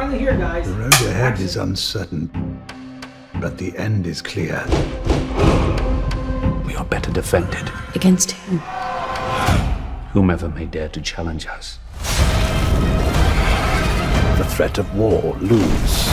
finally 0.00 0.18
here, 0.20 0.36
guys. 0.36 0.64
The 0.68 0.74
road 0.74 0.94
ahead 0.94 1.40
is 1.40 1.56
uncertain, 1.56 2.30
but 3.40 3.58
the 3.58 3.76
end 3.76 4.06
is 4.06 4.22
clear. 4.22 4.64
We 6.64 6.76
are 6.76 6.84
better 6.84 7.10
defended. 7.10 7.72
Against 7.96 8.30
whom? 8.30 8.58
Whomever 10.12 10.48
may 10.50 10.66
dare 10.66 10.88
to 10.90 11.00
challenge 11.00 11.48
us. 11.48 11.80
The 14.38 14.46
threat 14.54 14.78
of 14.78 14.94
war 14.94 15.36
looms. 15.40 16.08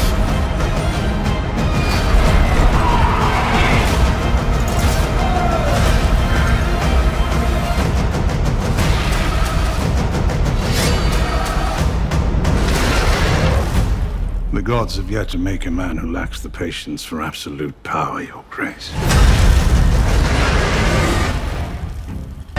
The 14.56 14.62
gods 14.62 14.96
have 14.96 15.12
yet 15.12 15.28
to 15.32 15.38
make 15.38 15.66
a 15.66 15.70
man 15.70 15.98
who 15.98 16.10
lacks 16.10 16.40
the 16.40 16.50
patience 16.50 17.04
for 17.04 17.22
absolute 17.22 17.84
power, 17.84 18.22
Your 18.22 18.46
Grace. 18.50 18.90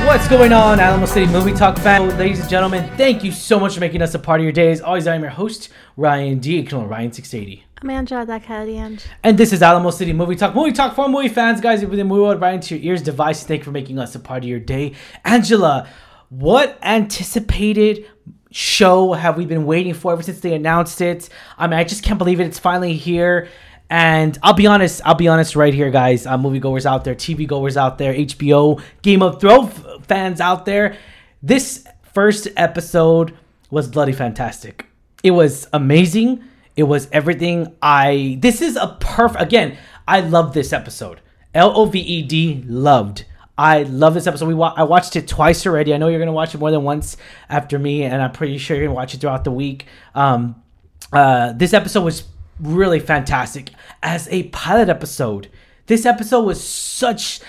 What's 0.04 0.28
going 0.28 0.52
on, 0.52 0.78
Alamo 0.78 1.06
City 1.06 1.24
Movie 1.32 1.54
Talk 1.54 1.78
fan? 1.78 2.06
Ladies 2.18 2.40
and 2.40 2.50
gentlemen, 2.50 2.94
thank 2.98 3.24
you 3.24 3.32
so 3.32 3.58
much 3.58 3.72
for 3.72 3.80
making 3.80 4.02
us 4.02 4.12
a 4.14 4.18
part 4.18 4.40
of 4.40 4.44
your 4.44 4.52
days. 4.52 4.82
Always, 4.82 5.06
I'm 5.06 5.22
your 5.22 5.30
host, 5.30 5.70
Ryan 5.96 6.38
D. 6.38 6.56
You 6.56 6.64
can 6.64 6.80
call 6.80 6.86
Ryan680. 6.86 7.62
I'm 7.80 7.88
Angela 7.88 8.26
Dakadianj. 8.26 9.06
And 9.24 9.38
this 9.38 9.54
is 9.54 9.62
Alamo 9.62 9.90
City 9.90 10.12
Movie 10.12 10.36
Talk. 10.36 10.54
Movie 10.54 10.72
Talk 10.72 10.94
for 10.94 11.08
movie 11.08 11.30
fans, 11.30 11.62
guys. 11.62 11.80
Within 11.80 11.96
the 11.96 12.04
movie 12.04 12.20
world, 12.20 12.42
right 12.42 12.56
into 12.56 12.76
your 12.76 12.92
ears, 12.92 13.00
device. 13.00 13.42
Thank 13.42 13.60
you 13.60 13.64
for 13.64 13.72
making 13.72 13.98
us 13.98 14.14
a 14.14 14.20
part 14.20 14.42
of 14.42 14.48
your 14.50 14.60
day. 14.60 14.92
Angela, 15.24 15.88
what 16.28 16.78
anticipated 16.82 18.06
show 18.50 19.12
have 19.12 19.36
we 19.36 19.46
been 19.46 19.66
waiting 19.66 19.94
for 19.94 20.12
ever 20.12 20.22
since 20.22 20.40
they 20.40 20.54
announced 20.54 21.00
it? 21.00 21.28
I 21.58 21.66
mean, 21.66 21.78
I 21.78 21.84
just 21.84 22.02
can't 22.02 22.18
believe 22.18 22.40
it. 22.40 22.46
It's 22.46 22.58
finally 22.58 22.94
here. 22.94 23.48
And 23.88 24.36
I'll 24.42 24.54
be 24.54 24.66
honest, 24.66 25.00
I'll 25.04 25.14
be 25.14 25.28
honest 25.28 25.54
right 25.54 25.72
here, 25.72 25.90
guys. 25.90 26.26
Uh, 26.26 26.36
moviegoers 26.36 26.86
out 26.86 27.04
there, 27.04 27.14
TV 27.14 27.46
goers 27.46 27.76
out 27.76 27.98
there, 27.98 28.12
HBO, 28.14 28.82
Game 29.02 29.22
of 29.22 29.40
Thrones 29.40 29.72
fans 30.06 30.40
out 30.40 30.66
there. 30.66 30.96
This 31.42 31.86
first 32.12 32.48
episode 32.56 33.36
was 33.70 33.88
bloody 33.88 34.12
fantastic. 34.12 34.86
It 35.22 35.32
was 35.32 35.68
amazing. 35.72 36.42
It 36.76 36.84
was 36.84 37.08
everything 37.12 37.74
I. 37.80 38.38
This 38.40 38.60
is 38.60 38.76
a 38.76 38.96
perfect. 39.00 39.42
Again, 39.42 39.76
I 40.06 40.20
love 40.20 40.52
this 40.52 40.72
episode. 40.72 41.20
L 41.54 41.72
O 41.76 41.86
V 41.86 41.98
E 41.98 42.22
D 42.22 42.64
loved. 42.66 43.24
I 43.58 43.84
love 43.84 44.14
this 44.14 44.26
episode. 44.26 44.46
We 44.48 44.54
wa- 44.54 44.74
I 44.76 44.82
watched 44.84 45.16
it 45.16 45.26
twice 45.28 45.66
already. 45.66 45.94
I 45.94 45.96
know 45.96 46.08
you're 46.08 46.18
gonna 46.18 46.32
watch 46.32 46.54
it 46.54 46.58
more 46.58 46.70
than 46.70 46.82
once 46.82 47.16
after 47.48 47.78
me, 47.78 48.02
and 48.02 48.20
I'm 48.20 48.32
pretty 48.32 48.58
sure 48.58 48.76
you're 48.76 48.86
gonna 48.86 48.94
watch 48.96 49.14
it 49.14 49.20
throughout 49.20 49.44
the 49.44 49.52
week. 49.52 49.86
Um, 50.14 50.62
uh, 51.12 51.52
this 51.52 51.72
episode 51.72 52.04
was 52.04 52.24
really 52.60 53.00
fantastic 53.00 53.70
as 54.02 54.28
a 54.28 54.44
pilot 54.44 54.88
episode. 54.88 55.48
This 55.86 56.04
episode 56.04 56.42
was 56.42 56.62
such 56.62 57.40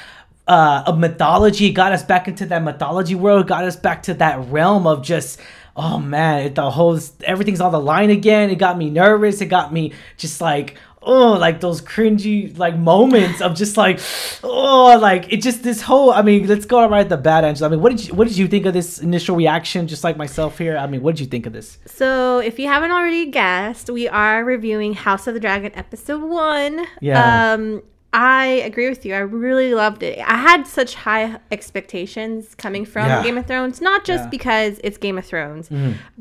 uh, 0.48 0.84
a 0.88 0.96
mythology. 0.96 1.68
It 1.68 1.72
got 1.74 1.92
us 1.92 2.04
back 2.04 2.28
into 2.28 2.46
that 2.46 2.64
mythology 2.64 3.16
world. 3.16 3.48
Got 3.48 3.66
us 3.66 3.76
back 3.76 4.04
to 4.04 4.14
that 4.16 4.48
realm 4.50 4.88
of 4.88 5.04
just 5.04 5.40
oh 5.76 6.00
man, 6.00 6.48
it, 6.48 6.56
the 6.56 6.72
whole 6.72 7.00
everything's 7.24 7.62
on 7.62 7.72
the 7.72 7.80
line 7.80 8.10
again. 8.10 8.50
It 8.50 8.56
got 8.56 8.78
me 8.78 8.90
nervous. 8.90 9.42
It 9.42 9.48
got 9.48 9.74
me 9.74 9.94
just 10.18 10.42
like 10.42 10.78
oh 11.08 11.34
like 11.34 11.62
those 11.62 11.82
cringy 11.82 12.56
like 12.58 12.78
moments 12.78 13.42
of 13.42 13.56
just 13.56 13.78
like 13.78 14.00
oh 14.44 14.98
like 15.02 15.32
it 15.32 15.42
just 15.42 15.64
this 15.64 15.82
whole 15.82 16.12
I 16.12 16.22
mean 16.22 16.46
let's 16.48 16.66
go 16.66 16.88
right 16.88 17.02
at 17.02 17.10
the 17.10 17.18
bad 17.18 17.44
Angela. 17.46 17.70
I 17.70 17.72
mean 17.72 17.82
what 17.82 17.96
did 17.96 18.06
you 18.08 18.14
what 18.14 18.28
did 18.28 18.38
you 18.38 18.48
think 18.48 18.66
of 18.66 18.74
this 18.74 19.00
initial 19.00 19.36
reaction 19.36 19.88
just 19.88 20.04
like 20.04 20.18
myself 20.18 20.58
here? 20.58 20.78
I 20.78 20.86
mean 20.86 21.02
what 21.02 21.16
did 21.16 21.22
you 21.22 21.28
think 21.28 21.46
of 21.46 21.54
this? 21.54 21.78
So, 21.86 22.40
if 22.40 22.60
you 22.60 22.68
haven't 22.68 22.92
already 22.92 23.26
guessed, 23.28 23.90
we 23.90 24.08
are 24.08 24.44
reviewing 24.44 24.94
House 24.94 25.26
of 25.28 25.34
the 25.34 25.40
Dragon 25.40 25.72
episode 25.76 26.22
one. 26.24 26.86
Yeah. 27.02 27.54
Um, 27.54 27.82
I 28.14 28.46
agree 28.66 28.90
with 28.90 29.06
you. 29.06 29.14
I 29.14 29.20
really 29.20 29.74
loved 29.74 30.02
it. 30.04 30.18
I 30.20 30.38
had 30.38 30.66
such 30.66 30.96
high 30.96 31.40
expectations 31.52 32.56
coming 32.56 32.86
from 32.86 33.06
Yeah. 33.08 33.24
Game 33.24 33.38
of 33.38 33.46
Thrones, 33.46 33.82
not 33.82 34.06
just 34.06 34.26
Yeah. 34.26 34.30
Because 34.30 34.80
it's 34.84 34.98
Game 34.98 35.18
of 35.18 35.26
Thrones, 35.26 35.70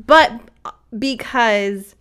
but 0.05 0.31
because 0.97 1.95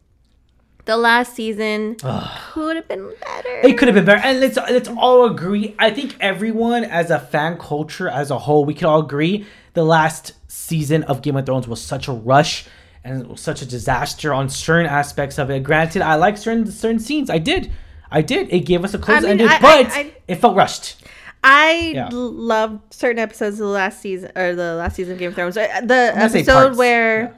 the 0.86 0.96
last 0.96 1.34
season 1.34 1.96
could 1.96 2.76
have 2.76 2.88
been 2.88 3.12
better. 3.20 3.60
It 3.62 3.76
could 3.76 3.88
have 3.88 3.94
been 3.94 4.04
better, 4.06 4.22
and 4.24 4.40
let's 4.40 4.56
let's 4.56 4.88
all 4.88 5.26
agree. 5.26 5.74
I 5.78 5.90
think 5.90 6.16
everyone, 6.20 6.84
as 6.84 7.10
a 7.10 7.18
fan 7.20 7.58
culture 7.58 8.08
as 8.08 8.30
a 8.30 8.38
whole, 8.38 8.64
we 8.64 8.72
can 8.74 8.86
all 8.86 9.00
agree 9.00 9.44
the 9.74 9.84
last 9.84 10.32
season 10.48 11.02
of 11.04 11.20
Game 11.22 11.36
of 11.36 11.44
Thrones 11.44 11.68
was 11.68 11.80
such 11.82 12.08
a 12.08 12.12
rush 12.12 12.66
and 13.04 13.38
such 13.38 13.62
a 13.62 13.66
disaster 13.66 14.32
on 14.32 14.48
certain 14.48 14.86
aspects 14.86 15.38
of 15.38 15.50
it. 15.50 15.62
Granted, 15.62 16.02
I 16.02 16.14
like 16.14 16.36
certain 16.38 16.66
certain 16.70 16.98
scenes. 16.98 17.28
I 17.30 17.38
did, 17.38 17.70
I 18.10 18.22
did. 18.22 18.52
It 18.52 18.60
gave 18.60 18.84
us 18.84 18.94
a 18.94 18.98
close 18.98 19.18
I 19.18 19.20
mean, 19.22 19.30
ending, 19.32 19.48
I- 19.48 19.60
but 19.60 19.86
I- 19.92 20.12
it 20.28 20.36
felt 20.36 20.56
rushed. 20.56 21.02
I 21.44 21.92
Yeah. 21.94 22.08
loved 22.12 22.92
certain 22.92 23.18
episodes 23.20 23.60
of 23.60 23.66
the 23.66 23.72
last 23.72 24.00
season 24.00 24.32
or 24.34 24.54
the 24.56 24.74
last 24.74 24.96
season 24.96 25.12
of 25.12 25.18
Game 25.18 25.28
of 25.28 25.34
Thrones. 25.36 25.56
Uh, 25.56 25.68
The 25.84 26.12
episode 26.16 26.76
where 26.76 27.20
yeah. 27.20 27.28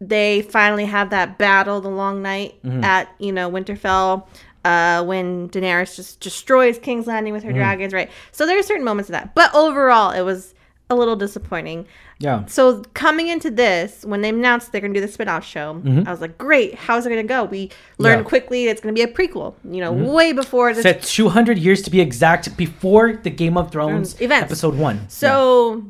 They 0.00 0.42
finally 0.42 0.86
have 0.86 1.10
that 1.10 1.38
battle, 1.38 1.80
the 1.80 1.88
long 1.90 2.22
night 2.22 2.60
Mm-hmm. 2.64 2.84
at 2.84 3.08
you 3.18 3.32
know 3.32 3.50
Winterfell, 3.50 4.26
uh, 4.64 5.04
when 5.04 5.48
Daenerys 5.50 5.96
just 5.96 6.20
destroys 6.20 6.78
King's 6.78 7.06
Landing 7.06 7.32
with 7.32 7.42
her 7.44 7.50
Mm-hmm. 7.50 7.58
dragons, 7.58 7.92
right? 7.92 8.10
So 8.32 8.46
there 8.46 8.58
are 8.58 8.62
certain 8.62 8.84
moments 8.84 9.08
of 9.08 9.12
that, 9.12 9.34
but 9.34 9.54
overall, 9.54 10.10
it 10.10 10.22
was 10.22 10.54
a 10.88 10.94
little 10.96 11.14
disappointing. 11.16 11.86
Yeah, 12.18 12.44
So 12.46 12.82
coming 12.92 13.28
into 13.28 13.50
this, 13.50 14.04
when 14.04 14.20
they 14.20 14.28
announced 14.28 14.72
they're 14.72 14.80
gonna 14.82 14.92
do 14.92 15.00
the 15.00 15.08
spin-off 15.08 15.42
show, 15.46 15.80
I 16.06 16.10
was 16.10 16.20
like, 16.20 16.36
great, 16.36 16.74
how's 16.74 17.06
it 17.06 17.08
gonna 17.08 17.22
go? 17.22 17.44
We 17.44 17.70
learned 17.96 18.16
Mm-hmm. 18.16 18.24
Yeah. 18.24 18.28
quickly 18.28 18.66
it's 18.66 18.80
gonna 18.82 18.92
be 18.92 19.00
a 19.02 19.06
prequel, 19.08 19.54
you 19.64 19.80
know, 19.80 19.92
way 19.92 20.32
before 20.34 20.74
this 20.74 20.82
set 20.82 21.02
two 21.02 21.28
hundred 21.30 21.58
years 21.58 21.80
to 21.82 21.90
be 21.90 22.00
exact 22.00 22.54
before 22.58 23.14
the 23.22 23.30
Game 23.30 23.56
of 23.56 23.70
Thrones 23.70 24.14
Mm, 24.14 24.20
events. 24.22 24.44
episode 24.52 24.74
one. 24.76 25.08
So 25.08 25.84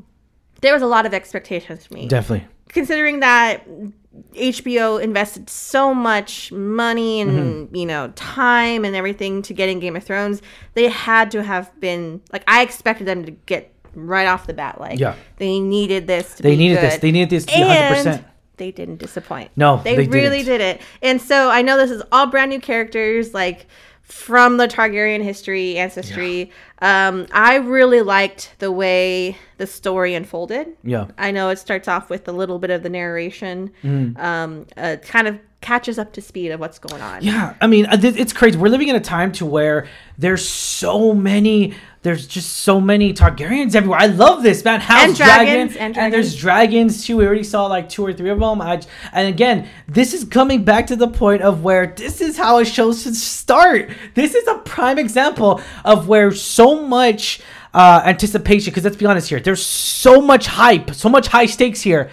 there 0.60 0.72
was 0.72 0.82
a 0.82 0.87
lot 0.87 1.04
of 1.06 1.15
expectations 1.15 1.87
for 1.87 1.94
me. 1.94 2.06
Definitely. 2.06 2.47
Considering 2.69 3.19
that 3.21 3.66
HBO 4.34 5.00
invested 5.00 5.48
so 5.48 5.94
much 5.94 6.50
money 6.53 7.21
and 7.21 7.31
Mm-hmm. 7.69 7.76
you 7.76 7.87
know 7.87 8.12
time 8.16 8.84
and 8.84 8.97
everything 8.97 9.43
to 9.43 9.54
getting 9.54 9.78
Game 9.78 9.94
of 9.97 10.03
Thrones, 10.04 10.43
they 10.75 10.88
had 10.88 11.31
to 11.32 11.43
have 11.43 11.78
been 11.81 12.21
like 12.32 12.43
I 12.48 12.62
expected 12.62 13.06
them 13.06 13.25
to 13.25 13.31
get 13.31 13.72
right 13.94 14.26
off 14.26 14.47
the 14.47 14.54
bat 14.54 14.81
like 14.81 14.98
Yeah. 14.98 15.15
they 15.37 15.60
needed 15.60 16.06
this 16.06 16.34
to 16.37 16.43
They 16.43 16.50
be 16.53 16.56
needed 16.56 16.76
good. 16.76 16.91
this. 16.93 16.98
They 16.98 17.12
needed 17.12 17.31
this 17.31 17.47
and 17.54 17.94
percent. 17.97 18.25
they 18.56 18.71
didn't 18.72 18.97
disappoint. 18.98 19.50
No, 19.56 19.81
they, 19.84 19.97
they 19.97 20.06
really 20.09 20.42
didn't. 20.42 20.59
did 20.59 20.60
it. 20.60 20.81
And 21.03 21.21
so 21.21 21.48
I 21.50 21.62
know 21.62 21.77
this 21.77 21.91
is 21.91 22.03
all 22.12 22.27
brand 22.27 22.50
new 22.50 22.60
characters, 22.60 23.32
like 23.34 23.66
from 24.03 24.56
the 24.56 24.66
Targaryen 24.66 25.22
history, 25.22 25.77
ancestry. 25.77 26.50
Um, 26.83 27.27
I 27.33 27.57
really 27.57 28.01
liked 28.03 28.55
the 28.59 28.73
way 28.73 29.37
the 29.59 29.67
story 29.67 30.15
unfolded. 30.15 30.69
Yeah. 30.83 31.09
I 31.19 31.31
know 31.31 31.51
it 31.51 31.59
starts 31.59 31.89
off 31.89 32.09
with 32.09 32.27
a 32.29 32.33
little 32.33 32.59
bit 32.59 32.71
of 32.71 32.83
the 32.83 32.89
narration, 32.89 33.71
Mm. 33.85 34.19
um, 34.19 34.67
uh, 34.77 34.97
kind 35.03 35.29
of 35.29 35.39
catches 35.61 35.99
up 35.99 36.11
to 36.15 36.23
speed 36.23 36.51
of 36.51 36.59
what's 36.61 36.79
going 36.79 37.03
on. 37.03 37.23
Yeah, 37.23 37.53
I 37.61 37.67
mean, 37.67 37.85
uh, 37.85 37.99
it's 38.01 38.33
crazy. 38.33 38.57
We're 38.57 38.69
living 38.71 38.89
in 38.89 38.97
a 38.97 39.01
time 39.01 39.31
to 39.33 39.45
where 39.47 39.87
there's 40.17 40.47
so 40.49 41.13
many. 41.13 41.75
There's 42.03 42.27
just 42.27 42.61
so 42.61 42.81
many 42.81 43.13
Targaryens 43.13 43.75
everywhere. 43.75 43.99
I 44.01 44.07
love 44.07 44.43
this 44.43 44.65
man. 44.65 44.81
House 44.81 45.09
And 45.09 45.15
dragons, 45.15 45.77
and 45.77 45.95
there's 45.95 46.35
dragons 46.35 47.05
too. 47.05 47.19
We 47.19 47.27
already 47.27 47.43
saw 47.45 47.67
like 47.67 47.91
two 47.91 48.07
or 48.07 48.15
three 48.15 48.31
of 48.31 48.41
them. 48.41 48.63
I, 48.63 48.81
and 49.13 49.29
again, 49.29 49.69
this 49.87 50.15
is 50.15 50.25
coming 50.25 50.65
back 50.65 50.87
to 50.87 50.97
the 50.97 51.09
point 51.09 51.43
of 51.43 51.63
where 51.63 51.89
this 51.95 52.23
is 52.23 52.39
how 52.39 52.59
a 52.59 52.65
show 52.65 52.95
should 52.95 53.15
start. 53.17 53.91
This 54.15 54.35
is 54.35 54.49
a 54.49 54.55
prime 54.65 54.99
example 54.99 55.61
of 55.85 56.09
where 56.09 56.33
so 56.33 56.70
much 56.77 57.41
uh, 57.75 58.03
anticipation. 58.05 58.71
Because 58.71 58.85
let's 58.85 58.97
be 58.97 59.07
honest 59.07 59.29
here, 59.29 59.41
there's 59.41 59.65
so 59.65 60.21
much 60.21 60.47
hype, 60.47 60.95
so 60.95 61.09
much 61.09 61.29
high 61.29 61.47
stakes 61.47 61.81
here. 61.81 62.11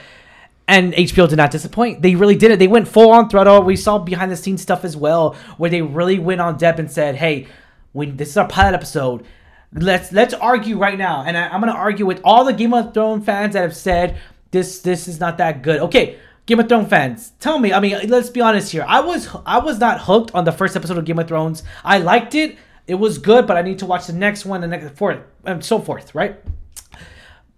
And 0.70 0.94
HBO 0.94 1.30
did 1.30 1.38
not 1.38 1.52
disappoint. 1.52 2.02
They 2.02 2.16
really 2.16 2.36
did 2.36 2.52
it. 2.52 2.60
They 2.60 2.68
went 2.68 2.90
full 2.90 3.12
on 3.12 3.30
throttle. 3.30 3.62
We 3.62 3.78
saw 3.78 4.00
behind 4.00 4.32
the 4.32 4.36
scenes 4.36 4.62
stuff 4.62 4.84
as 4.84 4.98
well, 4.98 5.36
where 5.58 5.70
they 5.70 5.82
really 5.82 6.20
went 6.20 6.42
on 6.42 6.58
depth 6.58 6.80
and 6.80 6.92
said, 6.92 7.16
"Hey, 7.16 7.48
when 7.94 8.18
this 8.18 8.30
is 8.30 8.38
our 8.38 8.50
pilot 8.50 8.74
episode, 8.76 9.24
let's 9.72 10.12
let's 10.12 10.34
argue 10.34 10.78
right 10.78 10.98
now." 10.98 11.24
And 11.26 11.38
I, 11.38 11.48
I'm 11.48 11.62
gonna 11.62 11.72
argue 11.72 12.06
with 12.06 12.20
all 12.26 12.44
the 12.44 12.52
Game 12.52 12.74
of 12.74 12.94
Thrones 12.94 13.26
fans 13.26 13.54
that 13.54 13.62
have 13.62 13.78
said 13.78 14.18
this 14.52 14.80
this 14.80 15.08
is 15.08 15.22
not 15.22 15.38
that 15.38 15.62
good. 15.62 15.80
Okay, 15.80 16.18
Game 16.48 16.62
of 16.62 16.70
Thrones 16.70 16.90
fans, 16.90 17.34
tell 17.42 17.60
me. 17.60 17.74
I 17.74 17.80
mean, 17.82 18.08
let's 18.08 18.30
be 18.30 18.40
honest 18.40 18.72
here. 18.72 18.86
I 18.88 19.02
was 19.02 19.28
I 19.46 19.60
was 19.60 19.80
not 19.80 20.02
hooked 20.02 20.34
on 20.34 20.46
the 20.46 20.52
first 20.54 20.76
episode 20.76 20.98
of 20.98 21.06
Game 21.06 21.20
of 21.20 21.28
Thrones. 21.28 21.64
I 21.84 21.98
liked 21.98 22.36
it. 22.36 22.58
It 22.88 22.96
was 22.96 23.18
good, 23.18 23.46
but 23.46 23.58
I 23.58 23.62
need 23.62 23.80
to 23.80 23.86
watch 23.86 24.08
the 24.08 24.14
next 24.14 24.46
one, 24.46 24.62
the 24.62 24.68
next 24.68 24.90
fourth, 24.98 25.20
and 25.44 25.64
so 25.64 25.80
forth. 25.80 26.16
Right? 26.16 26.42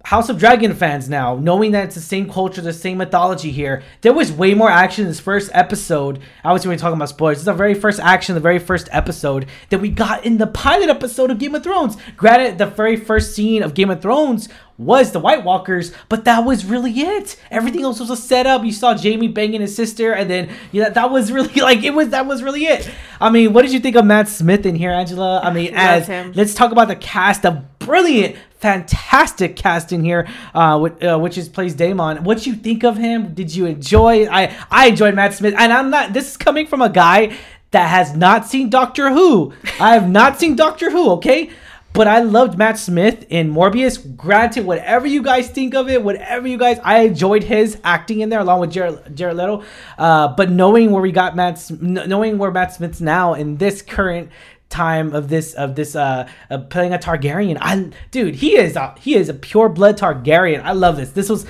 House 0.05 0.29
of 0.29 0.39
Dragon 0.39 0.73
fans 0.73 1.09
now, 1.09 1.35
knowing 1.35 1.71
that 1.71 1.83
it's 1.83 1.95
the 1.95 2.01
same 2.01 2.29
culture, 2.29 2.61
the 2.61 2.71
same 2.71 2.97
mythology 2.97 3.51
here, 3.51 3.83
there 3.99 4.13
was 4.13 4.31
way 4.31 4.53
more 4.53 4.69
action 4.69 5.03
in 5.03 5.09
this 5.09 5.19
first 5.19 5.51
episode. 5.53 6.19
Obviously, 6.45 6.69
we're 6.69 6.77
talking 6.77 6.95
about 6.95 7.09
spoilers. 7.09 7.39
Is 7.39 7.45
the 7.45 7.53
very 7.53 7.73
first 7.73 7.99
action, 7.99 8.33
the 8.33 8.41
very 8.41 8.59
first 8.59 8.87
episode 8.91 9.47
that 9.69 9.79
we 9.79 9.89
got 9.89 10.25
in 10.25 10.37
the 10.37 10.47
pilot 10.47 10.89
episode 10.89 11.31
of 11.31 11.37
Game 11.37 11.53
of 11.53 11.63
Thrones. 11.63 11.97
Granted, 12.15 12.57
the 12.57 12.65
very 12.65 12.95
first 12.95 13.35
scene 13.35 13.61
of 13.61 13.73
Game 13.73 13.89
of 13.89 14.01
Thrones 14.01 14.47
was 14.77 15.11
the 15.11 15.19
White 15.19 15.43
Walkers, 15.43 15.91
but 16.07 16.23
that 16.23 16.45
was 16.45 16.65
really 16.65 16.93
it. 17.01 17.35
Everything 17.51 17.83
else 17.83 17.99
was 17.99 18.09
a 18.09 18.15
setup. 18.15 18.63
You 18.63 18.71
saw 18.71 18.97
Jaime 18.97 19.27
banging 19.27 19.59
his 19.59 19.75
sister, 19.75 20.13
and 20.13 20.29
then 20.29 20.49
yeah, 20.71 20.89
that 20.89 21.11
was 21.11 21.29
really 21.33 21.59
like 21.61 21.83
it 21.83 21.93
was. 21.93 22.09
That 22.09 22.25
was 22.25 22.41
really 22.41 22.65
it. 22.65 22.89
I 23.19 23.29
mean, 23.29 23.51
what 23.51 23.63
did 23.63 23.73
you 23.73 23.81
think 23.81 23.97
of 23.97 24.05
Matt 24.05 24.29
Smith 24.29 24.65
in 24.65 24.75
here, 24.75 24.91
Angela? 24.91 25.41
I 25.43 25.51
mean, 25.51 25.71
as 25.75 26.07
let's 26.35 26.53
talk 26.53 26.71
about 26.71 26.87
the 26.87 26.95
cast 26.95 27.45
of 27.45 27.77
brilliant, 27.79 28.37
fantastic 28.59 29.55
cast 29.55 29.91
in 29.91 30.03
here, 30.03 30.27
uh, 30.53 30.77
which, 30.79 31.03
uh, 31.03 31.17
which 31.17 31.37
is 31.37 31.49
plays 31.49 31.73
Daemon. 31.73 32.23
What 32.23 32.45
you 32.45 32.53
think 32.53 32.83
of 32.83 32.97
him? 32.97 33.33
Did 33.33 33.55
you 33.55 33.65
enjoy? 33.65 34.27
I 34.27 34.55
I 34.69 34.87
enjoyed 34.87 35.15
Matt 35.15 35.33
Smith, 35.33 35.55
and 35.57 35.73
I'm 35.73 35.89
not. 35.89 36.13
This 36.13 36.31
is 36.31 36.37
coming 36.37 36.67
from 36.67 36.81
a 36.81 36.89
guy 36.89 37.35
that 37.71 37.87
has 37.87 38.15
not 38.15 38.45
seen 38.45 38.69
Doctor 38.69 39.11
Who. 39.11 39.53
I 39.79 39.93
have 39.93 40.09
not 40.09 40.39
seen 40.39 40.55
Doctor 40.55 40.89
Who. 40.91 41.11
Okay. 41.11 41.49
But 41.91 42.07
I 42.07 42.19
loved 42.21 42.55
Matt 42.55 42.77
Smith 42.77 43.25
in 43.29 43.51
Morbius. 43.51 44.15
Granted, 44.15 44.63
whatever 44.63 45.07
you 45.07 45.23
guys 45.23 45.49
think 45.49 45.73
of 45.73 45.89
it, 45.89 46.03
whatever 46.03 46.47
you 46.47 46.57
guys, 46.57 46.79
I 46.83 46.99
enjoyed 46.99 47.43
his 47.43 47.79
acting 47.83 48.19
in 48.19 48.29
there 48.29 48.39
along 48.39 48.59
with 48.59 48.71
Jared, 48.71 49.15
Jared 49.17 49.35
Leto. 49.35 49.63
Uh, 49.97 50.27
but 50.27 50.51
knowing 50.51 50.91
where 50.91 51.01
we 51.01 51.11
got 51.11 51.35
Matt, 51.35 51.59
knowing 51.81 52.37
where 52.37 52.51
Matt 52.51 52.75
Smith's 52.75 53.01
now 53.01 53.33
in 53.33 53.57
this 53.57 53.81
current 53.81 54.29
time 54.69 55.13
of 55.13 55.29
this 55.29 55.53
of 55.53 55.75
this 55.75 55.95
uh, 55.95 56.29
uh 56.49 56.57
playing 56.59 56.93
a 56.93 56.97
Targaryen. 56.97 57.57
I 57.59 57.91
dude, 58.11 58.35
he 58.35 58.55
is 58.55 58.75
a, 58.75 58.95
he 58.99 59.15
is 59.15 59.29
a 59.29 59.33
pure 59.33 59.69
blood 59.69 59.97
Targaryen. 59.97 60.61
I 60.63 60.73
love 60.73 60.97
this. 60.97 61.11
This 61.11 61.29
was 61.29 61.45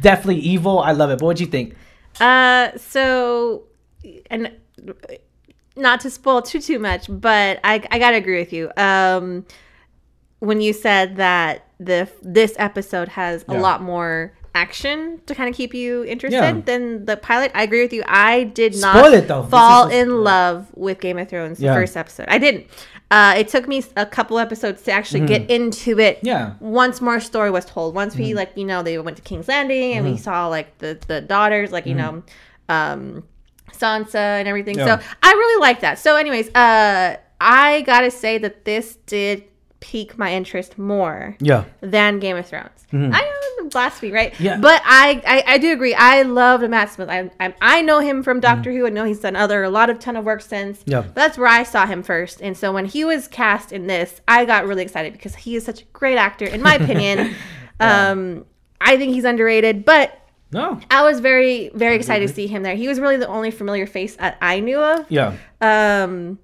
definitely 0.00 0.40
evil. 0.40 0.78
I 0.80 0.92
love 0.92 1.10
it. 1.10 1.18
But 1.18 1.26
what'd 1.26 1.40
you 1.40 1.46
think? 1.46 1.76
Uh, 2.20 2.76
so, 2.76 3.64
and 4.30 4.52
not 5.76 6.00
to 6.00 6.10
spoil 6.10 6.42
too 6.42 6.60
too 6.60 6.78
much, 6.78 7.06
but 7.08 7.60
I 7.64 7.82
I 7.90 7.98
gotta 7.98 8.16
agree 8.16 8.38
with 8.38 8.52
you. 8.52 8.70
Um, 8.76 9.46
when 10.40 10.60
you 10.60 10.72
said 10.72 11.16
that 11.16 11.66
the 11.78 12.08
this 12.22 12.54
episode 12.58 13.08
has 13.08 13.44
a 13.48 13.54
lot 13.54 13.82
more 13.82 14.32
action 14.54 15.20
to 15.26 15.34
kind 15.34 15.48
of 15.48 15.56
keep 15.56 15.74
you 15.74 16.04
interested 16.04 16.36
Yeah. 16.38 16.60
than 16.64 17.04
the 17.06 17.16
pilot. 17.16 17.50
I 17.54 17.62
agree 17.64 17.82
with 17.82 17.92
you. 17.92 18.04
I 18.06 18.44
did 18.44 18.76
not 18.76 19.12
it. 19.12 19.26
Fall 19.26 19.88
in 19.88 20.22
love 20.22 20.68
with 20.74 21.00
Game 21.00 21.18
of 21.18 21.28
Thrones 21.28 21.58
the 21.58 21.66
first 21.66 21.96
episode. 21.96 22.26
I 22.28 22.38
didn't. 22.38 22.66
Uh, 23.10 23.34
it 23.36 23.48
took 23.48 23.68
me 23.68 23.82
a 23.96 24.06
couple 24.06 24.38
episodes 24.38 24.82
to 24.82 24.92
actually 24.92 25.26
get 25.26 25.48
into 25.50 25.98
it. 25.98 26.18
Mm-hmm. 26.18 26.26
Yeah. 26.26 26.46
Mm-hmm. 26.46 26.64
Once 26.70 27.00
more 27.00 27.20
story 27.20 27.50
was 27.50 27.64
told. 27.64 27.94
Once 27.94 28.16
we 28.16 28.34
like 28.34 28.52
you 28.56 28.64
know 28.64 28.82
they 28.82 28.98
went 28.98 29.16
to 29.16 29.22
King's 29.22 29.48
Landing 29.48 29.92
and 29.94 30.06
we 30.06 30.16
saw 30.16 30.48
like 30.48 30.78
the 30.78 30.98
the 31.06 31.20
daughters 31.20 31.70
like 31.72 31.86
you 31.86 31.94
know, 31.94 32.22
um, 32.68 33.24
Sansa 33.72 34.14
and 34.14 34.48
everything. 34.48 34.76
Mm-hmm. 34.76 34.86
Yeah. 34.86 34.98
So 35.00 35.06
I 35.22 35.32
really 35.32 35.60
like 35.60 35.80
that. 35.80 35.98
So 35.98 36.16
anyways, 36.16 36.48
uh, 36.54 37.16
I 37.40 37.82
gotta 37.82 38.10
say 38.10 38.38
that 38.38 38.64
this 38.64 38.96
did 39.06 39.44
pique 39.84 40.16
my 40.16 40.32
interest 40.32 40.78
more 40.78 41.36
Yeah. 41.40 41.64
than 41.82 42.18
Game 42.18 42.36
of 42.38 42.46
Thrones. 42.46 42.86
I 42.90 42.96
know 43.60 43.68
blasphemy, 43.68 44.12
right? 44.12 44.32
Mm-hmm. 44.32 44.44
Yeah. 44.44 44.56
But 44.58 44.80
I, 44.84 45.20
I, 45.26 45.54
I 45.54 45.58
do 45.58 45.72
agree. 45.72 45.94
I 45.94 46.22
loved 46.22 46.68
Matt 46.70 46.90
Smith. 46.92 47.08
I, 47.10 47.30
I, 47.38 47.54
I 47.60 47.82
know 47.82 47.98
him 47.98 48.22
from 48.22 48.40
Doctor 48.40 48.72
Who. 48.72 48.86
I 48.86 48.90
know 48.90 49.04
he's 49.04 49.20
done 49.20 49.36
other 49.36 49.62
a 49.62 49.68
lot 49.68 49.90
of 49.90 49.98
ton 49.98 50.16
of 50.16 50.24
work 50.24 50.40
since. 50.40 50.78
Mm-hmm. 50.80 50.90
Yeah. 50.90 51.00
But 51.02 51.14
that's 51.14 51.36
where 51.38 51.48
I 51.48 51.64
saw 51.64 51.84
him 51.86 52.02
first. 52.02 52.40
And 52.40 52.56
so 52.56 52.72
when 52.72 52.86
he 52.86 53.04
was 53.04 53.28
cast 53.28 53.72
in 53.72 53.86
this, 53.88 54.20
I 54.26 54.44
got 54.46 54.66
really 54.66 54.82
excited 54.82 55.12
because 55.12 55.34
he 55.34 55.54
is 55.56 55.64
such 55.64 55.82
a 55.82 55.84
great 55.92 56.16
actor, 56.16 56.46
in 56.46 56.62
my 56.62 56.76
opinion. 56.76 57.34
um, 57.80 58.46
I 58.80 58.96
think 58.96 59.12
he's 59.12 59.24
underrated, 59.24 59.84
but 59.84 60.18
No. 60.52 60.80
I 60.90 61.02
was 61.02 61.20
very, 61.20 61.70
very 61.74 61.96
excited 61.96 62.28
to 62.28 62.34
see 62.34 62.46
him 62.46 62.62
there. 62.62 62.76
He 62.76 62.86
was 62.88 63.00
really 63.00 63.16
the 63.16 63.28
only 63.28 63.50
familiar 63.50 63.86
face 63.86 64.16
that 64.16 64.38
I 64.40 64.60
knew 64.60 64.78
of. 64.80 65.10
Yeah. 65.10 65.34
Um, 65.60 66.38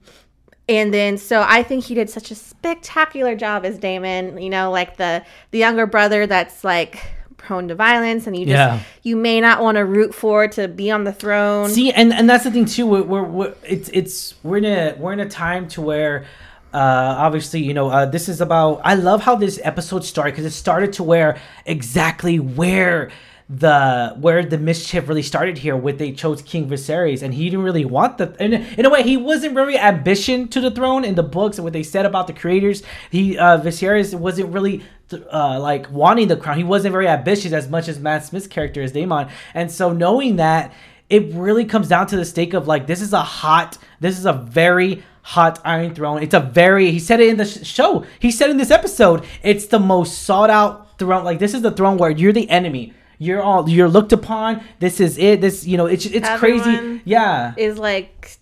and 0.70 0.94
then 0.94 1.18
so 1.18 1.44
I 1.46 1.62
think 1.62 1.84
he 1.84 1.94
did 1.94 2.08
such 2.08 2.30
a 2.30 2.34
spectacular 2.34 3.34
job 3.34 3.64
as 3.64 3.76
Daemon. 3.78 4.40
You 4.40 4.50
know, 4.50 4.70
like 4.70 4.96
the 4.96 5.24
the 5.50 5.58
younger 5.58 5.86
brother 5.86 6.26
that's 6.26 6.62
like 6.64 6.98
prone 7.36 7.68
to 7.68 7.74
violence, 7.74 8.26
and 8.26 8.36
you 8.36 8.44
just 8.44 8.52
Yeah. 8.52 8.80
you 9.02 9.16
may 9.16 9.40
not 9.40 9.62
want 9.62 9.76
to 9.76 9.84
root 9.84 10.14
for 10.14 10.46
to 10.48 10.68
be 10.68 10.90
on 10.90 11.04
the 11.04 11.12
throne. 11.12 11.68
See, 11.70 11.90
and 11.92 12.12
and 12.12 12.28
that's 12.30 12.44
the 12.44 12.50
thing 12.50 12.66
too. 12.66 12.86
We're, 12.86 13.02
we're, 13.02 13.22
we're 13.24 13.54
it's 13.64 13.88
it's 13.92 14.34
we're 14.42 14.58
in 14.58 14.64
a 14.64 14.94
we're 14.98 15.12
in 15.12 15.20
a 15.20 15.28
time 15.28 15.66
to 15.68 15.82
where. 15.82 16.24
Uh, 16.72 17.16
obviously, 17.18 17.60
you 17.60 17.74
know, 17.74 17.88
uh, 17.90 18.06
this 18.06 18.28
is 18.28 18.40
about. 18.40 18.80
I 18.84 18.94
love 18.94 19.22
how 19.22 19.34
this 19.34 19.58
episode 19.64 20.04
started 20.04 20.34
because 20.34 20.44
it 20.44 20.52
started 20.56 20.92
to 20.92 21.02
where 21.02 21.36
exactly 21.66 22.38
where 22.38 23.10
the 23.52 24.14
where 24.20 24.44
the 24.44 24.56
mischief 24.56 25.08
really 25.08 25.22
started 25.22 25.58
here 25.58 25.76
with 25.76 25.98
they 25.98 26.12
chose 26.12 26.40
King 26.40 26.68
Viserys 26.68 27.20
and 27.20 27.34
he 27.34 27.50
didn't 27.50 27.64
really 27.64 27.84
want 27.84 28.16
the 28.16 28.32
in, 28.38 28.52
in 28.52 28.86
a 28.86 28.90
way 28.90 29.02
he 29.02 29.16
wasn't 29.16 29.54
very 29.54 29.76
ambition 29.76 30.46
to 30.48 30.60
the 30.60 30.70
throne 30.70 31.04
in 31.04 31.16
the 31.16 31.24
books 31.24 31.58
and 31.58 31.64
what 31.64 31.72
they 31.72 31.82
said 31.82 32.06
about 32.06 32.28
the 32.28 32.32
creators. 32.32 32.84
He 33.10 33.36
uh 33.36 33.60
Viserys 33.60 34.16
wasn't 34.16 34.52
really 34.52 34.84
uh, 35.32 35.58
like 35.58 35.90
wanting 35.90 36.28
the 36.28 36.36
crown. 36.36 36.58
He 36.58 36.62
wasn't 36.62 36.92
very 36.92 37.08
ambitious 37.08 37.52
as 37.52 37.68
much 37.68 37.88
as 37.88 37.98
Matt 37.98 38.24
Smith's 38.24 38.46
character 38.46 38.82
as 38.82 38.92
Daemon. 38.92 39.28
And 39.52 39.68
so 39.68 39.92
knowing 39.92 40.36
that 40.36 40.72
it 41.08 41.34
really 41.34 41.64
comes 41.64 41.88
down 41.88 42.06
to 42.06 42.16
the 42.16 42.24
stake 42.24 42.54
of 42.54 42.68
like 42.68 42.86
this 42.86 43.00
is 43.00 43.12
a 43.12 43.22
hot 43.22 43.78
this 43.98 44.16
is 44.16 44.26
a 44.26 44.32
very 44.32 45.02
hot 45.22 45.60
iron 45.64 45.92
throne. 45.92 46.22
It's 46.22 46.34
a 46.34 46.40
very 46.40 46.92
he 46.92 47.00
said 47.00 47.18
it 47.18 47.28
in 47.28 47.36
the 47.36 47.46
sh- 47.46 47.66
show. 47.66 48.06
He 48.20 48.30
said 48.30 48.50
in 48.50 48.58
this 48.58 48.70
episode 48.70 49.24
it's 49.42 49.66
the 49.66 49.80
most 49.80 50.22
sought 50.22 50.50
out 50.50 51.00
throne. 51.00 51.24
Like 51.24 51.40
this 51.40 51.52
is 51.52 51.62
the 51.62 51.72
throne 51.72 51.98
where 51.98 52.12
you're 52.12 52.32
the 52.32 52.48
enemy 52.48 52.94
you're 53.22 53.42
all 53.42 53.68
you're 53.68 53.88
looked 53.88 54.12
upon 54.12 54.60
this 54.80 54.98
is 54.98 55.16
it 55.18 55.40
this 55.40 55.64
you 55.66 55.76
know 55.76 55.86
it's 55.86 56.06
it's 56.06 56.28
crazy 56.38 57.00
yeah 57.04 57.52
Is 57.56 57.78
like 57.78 58.38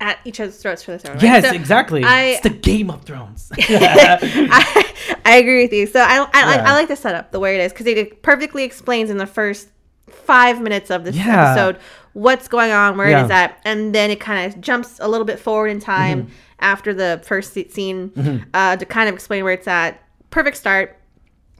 at 0.00 0.18
each 0.24 0.40
other's 0.40 0.56
throats 0.56 0.82
for 0.82 0.90
the 0.92 0.98
throne. 0.98 1.14
right? 1.14 1.22
yes 1.22 1.44
So 1.48 1.52
exactly 1.54 2.02
I, 2.02 2.22
it's 2.30 2.40
the 2.40 2.50
game 2.50 2.90
of 2.90 3.02
thrones 3.04 3.52
I, 3.58 4.92
I 5.24 5.36
agree 5.36 5.62
with 5.62 5.72
you. 5.72 5.86
So 5.86 6.00
I, 6.00 6.16
I, 6.32 6.46
like, 6.46 6.56
Yeah. 6.56 6.70
I 6.70 6.72
like 6.74 6.88
the 6.88 6.96
setup 6.96 7.30
the 7.32 7.38
way 7.40 7.58
it 7.58 7.64
is 7.64 7.72
because 7.72 7.86
it 7.86 8.22
perfectly 8.22 8.64
explains 8.64 9.10
in 9.10 9.18
the 9.18 9.26
first 9.26 9.68
five 10.08 10.60
minutes 10.60 10.90
of 10.90 11.04
this 11.04 11.14
Yeah. 11.16 11.52
episode 11.52 11.78
what's 12.12 12.48
going 12.48 12.70
on, 12.72 12.96
where 12.96 13.08
Yeah. 13.10 13.22
Mm-hmm. 13.22 13.24
it 13.24 13.26
is 13.26 13.30
at, 13.30 13.60
and 13.64 13.94
then 13.94 14.10
it 14.10 14.20
kind 14.20 14.52
of 14.52 14.60
jumps 14.60 14.98
a 15.00 15.08
little 15.08 15.24
bit 15.24 15.38
forward 15.38 15.68
in 15.68 15.80
time 15.80 16.28
after 16.60 16.92
the 16.94 17.20
first 17.24 17.52
scene 17.72 18.46
uh, 18.54 18.76
to 18.76 18.84
kind 18.86 19.08
of 19.08 19.14
explain 19.14 19.44
where 19.44 19.52
it's 19.52 19.68
at. 19.68 20.00
Perfect 20.30 20.56
start. 20.56 20.98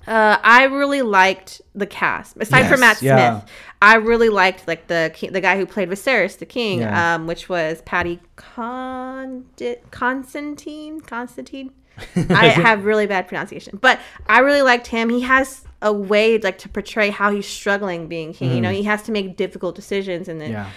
Uh, 0.06 0.38
I 0.42 0.64
really 0.64 1.02
liked 1.02 1.62
the 1.74 1.86
cast. 1.86 2.36
Aside 2.36 2.60
Yes, 2.60 2.70
from 2.70 2.80
Matt 2.80 3.02
yeah. 3.02 3.40
Smith, 3.40 3.50
I 3.82 3.96
really 3.96 4.28
liked 4.28 4.66
like 4.68 4.86
the 4.86 5.14
the 5.32 5.40
guy 5.40 5.56
who 5.56 5.66
played 5.66 5.88
Viserys, 5.90 6.38
the 6.38 6.46
king, 6.46 6.80
Yeah. 6.80 7.14
um, 7.14 7.26
which 7.26 7.48
was 7.48 7.82
Paddy 7.82 8.20
Condi- 8.36 9.78
Constantine. 9.90 11.00
Constantine. 11.00 11.72
I 12.30 12.48
have 12.48 12.84
really 12.84 13.06
bad 13.06 13.28
pronunciation, 13.28 13.78
but 13.80 14.00
I 14.26 14.40
really 14.40 14.62
liked 14.62 14.88
him. 14.88 15.08
He 15.10 15.20
has 15.22 15.64
a 15.80 15.92
way 15.92 16.38
like 16.38 16.58
to 16.58 16.68
portray 16.68 17.10
how 17.10 17.30
he's 17.30 17.46
struggling 17.46 18.08
being 18.08 18.32
king. 18.32 18.52
You 18.52 18.60
know, 18.60 18.70
he 18.72 18.82
has 18.84 19.02
to 19.02 19.12
make 19.12 19.36
difficult 19.36 19.74
decisions, 19.76 20.28
and 20.28 20.40
then 20.40 20.50
Mm. 20.50 20.54
yeah 20.54 20.70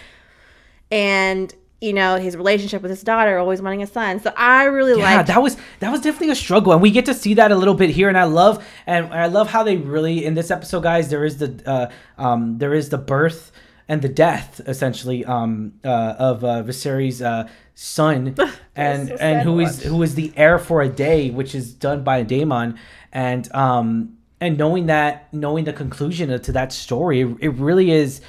and 0.89 1.53
you 1.81 1.93
know 1.93 2.17
his 2.17 2.35
relationship 2.35 2.81
with 2.81 2.91
his 2.91 3.03
daughter, 3.03 3.37
always 3.37 3.61
wanting 3.61 3.83
a 3.83 3.87
son. 3.87 4.19
So 4.19 4.33
I 4.35 4.65
really 4.65 4.93
like 4.93 5.01
yeah 5.01 5.17
liked. 5.17 5.27
that 5.27 5.41
was 5.41 5.57
that 5.79 5.91
was 5.91 6.01
definitely 6.01 6.29
a 6.29 6.35
struggle 6.35 6.73
and 6.73 6.81
we 6.81 6.91
get 6.91 7.05
to 7.05 7.13
see 7.13 7.33
that 7.35 7.51
a 7.51 7.55
little 7.55 7.73
bit 7.73 7.89
here 7.89 8.09
and 8.09 8.17
i 8.17 8.23
love 8.23 8.65
and 8.85 9.13
i 9.13 9.27
love 9.27 9.49
how 9.49 9.63
they 9.63 9.77
really 9.77 10.25
in 10.25 10.33
this 10.33 10.51
episode 10.51 10.83
guys 10.83 11.09
there 11.09 11.23
is 11.23 11.37
the 11.37 11.61
uh 11.65 11.89
um 12.21 12.57
there 12.57 12.73
is 12.73 12.89
the 12.89 12.97
birth 12.97 13.51
and 13.87 14.01
the 14.01 14.09
death 14.09 14.59
essentially 14.67 15.23
um 15.25 15.73
uh 15.83 16.15
of 16.17 16.43
uh 16.43 16.63
Viserys 16.63 17.23
uh 17.23 17.47
son 17.75 18.35
and 18.75 19.09
so 19.09 19.15
and 19.15 19.41
who 19.41 19.59
is 19.59 19.83
who 19.83 20.01
is 20.01 20.15
the 20.15 20.33
heir 20.35 20.57
for 20.59 20.81
a 20.81 20.89
day 20.89 21.29
which 21.29 21.53
is 21.53 21.73
done 21.73 22.03
by 22.03 22.17
a 22.17 22.23
Daemon 22.23 22.77
and 23.11 23.53
um 23.53 24.17
and 24.39 24.57
knowing 24.57 24.87
that 24.87 25.31
knowing 25.33 25.65
the 25.65 25.73
conclusion 25.73 26.39
to 26.41 26.51
that 26.51 26.73
story 26.73 27.21
it, 27.21 27.37
it 27.39 27.49
really 27.49 27.91
is 27.91 28.21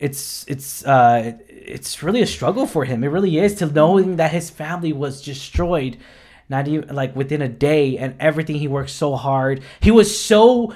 it's 0.00 0.46
it's 0.48 0.84
uh 0.84 1.34
it's 1.48 2.02
really 2.02 2.22
a 2.22 2.26
struggle 2.26 2.66
for 2.66 2.84
him. 2.84 3.04
It 3.04 3.08
really 3.08 3.38
is 3.38 3.54
to 3.56 3.66
knowing 3.66 4.16
that 4.16 4.32
his 4.32 4.50
family 4.50 4.92
was 4.92 5.22
destroyed, 5.22 5.98
not 6.48 6.66
even 6.66 6.94
like 6.94 7.14
within 7.14 7.42
a 7.42 7.48
day, 7.48 7.98
and 7.98 8.14
everything 8.18 8.56
he 8.56 8.66
worked 8.66 8.90
so 8.90 9.14
hard. 9.14 9.62
He 9.80 9.90
was 9.90 10.18
so 10.18 10.74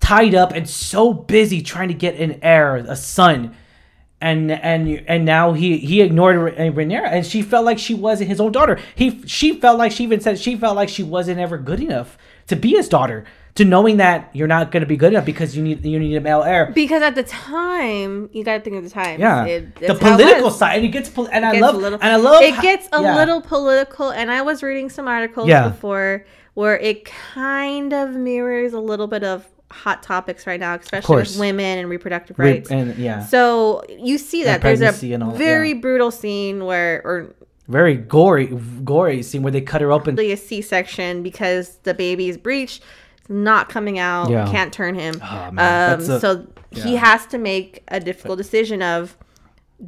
tied 0.00 0.34
up 0.34 0.52
and 0.52 0.68
so 0.68 1.12
busy 1.12 1.62
trying 1.62 1.88
to 1.88 1.94
get 1.94 2.16
an 2.16 2.38
heir, 2.42 2.76
a 2.76 2.94
son, 2.94 3.56
and 4.20 4.52
and 4.52 5.02
and 5.08 5.24
now 5.24 5.54
he 5.54 5.78
he 5.78 6.02
ignored 6.02 6.36
Rha- 6.36 6.52
Rhaenyra, 6.52 7.08
and 7.10 7.26
she 7.26 7.40
felt 7.40 7.64
like 7.64 7.78
she 7.78 7.94
wasn't 7.94 8.28
his 8.28 8.40
own 8.40 8.52
daughter. 8.52 8.78
He 8.94 9.22
she 9.26 9.58
felt 9.58 9.78
like 9.78 9.92
she 9.92 10.04
even 10.04 10.20
said 10.20 10.38
she 10.38 10.56
felt 10.56 10.76
like 10.76 10.90
she 10.90 11.02
wasn't 11.02 11.40
ever 11.40 11.56
good 11.56 11.80
enough 11.80 12.18
to 12.48 12.54
be 12.56 12.70
his 12.70 12.88
daughter. 12.88 13.24
To 13.58 13.64
knowing 13.64 13.96
that 13.96 14.30
you're 14.34 14.46
not 14.46 14.70
going 14.70 14.82
to 14.82 14.86
be 14.86 14.96
good 14.96 15.12
enough 15.12 15.24
because 15.24 15.56
you 15.56 15.64
need 15.64 15.84
you 15.84 15.98
need 15.98 16.14
a 16.14 16.20
male 16.20 16.44
heir. 16.44 16.70
because 16.72 17.02
at 17.02 17.16
the 17.16 17.24
time, 17.24 18.30
you 18.32 18.44
got 18.44 18.58
to 18.58 18.60
think 18.60 18.76
of 18.76 18.84
the 18.84 18.90
time. 18.90 19.18
Yeah, 19.18 19.46
It- 19.46 19.74
the 19.76 19.92
it 19.92 19.98
political 19.98 20.50
side, 20.50 20.76
and 20.76 20.84
it 20.84 20.88
gets 20.90 21.10
and 21.16 21.44
I 21.44 21.52
gets 21.52 21.62
love 21.62 21.74
a 21.74 21.78
little- 21.78 21.98
and 22.00 22.12
I 22.12 22.16
love 22.16 22.40
it 22.40 22.60
gets 22.62 22.88
a 22.92 23.02
yeah. 23.02 23.16
little 23.16 23.40
political 23.40 24.10
and 24.10 24.30
i 24.30 24.42
was 24.42 24.62
reading 24.62 24.88
some 24.88 25.08
articles 25.08 25.48
Yeah. 25.48 25.68
before 25.70 26.24
where 26.54 26.78
it 26.78 27.04
kind 27.04 27.92
of 27.92 28.10
mirrors 28.10 28.74
a 28.74 28.80
little 28.80 29.08
bit 29.08 29.24
of 29.24 29.44
hot 29.72 30.02
topics 30.04 30.46
right 30.46 30.60
now, 30.60 30.74
especially 30.76 31.16
with 31.16 31.36
women 31.38 31.78
and 31.80 31.88
reproductive 31.90 32.38
Re- 32.38 32.52
rights. 32.52 32.70
and 32.70 32.96
yeah, 32.96 33.24
so 33.26 33.82
you 33.88 34.18
see 34.18 34.44
that 34.44 34.62
there's 34.62 34.80
a 34.80 34.92
all- 35.20 35.32
very 35.32 35.70
yeah. 35.72 35.80
brutal 35.80 36.10
scene 36.12 36.64
where, 36.64 37.02
or 37.04 37.34
very 37.66 37.96
gory, 37.96 38.46
gory 38.84 39.22
scene 39.22 39.42
where 39.42 39.50
they 39.52 39.60
cut 39.60 39.80
her 39.80 39.90
open. 39.90 40.16
a 40.18 40.36
C-section 40.36 41.22
because 41.24 41.78
the 41.82 41.92
baby 41.92 42.28
is 42.28 42.36
breached, 42.38 42.82
not 43.28 43.68
coming 43.68 43.98
out, 43.98 44.30
Yeah. 44.30 44.50
can't 44.50 44.72
turn 44.72 44.94
him. 44.94 45.20
Oh, 45.22 45.36
um, 45.48 45.58
a- 45.58 46.20
so 46.20 46.46
he 46.70 46.96
has 46.96 47.26
to 47.26 47.38
make 47.38 47.82
a 47.88 48.00
difficult 48.00 48.38
decision 48.38 48.82
of 48.82 49.16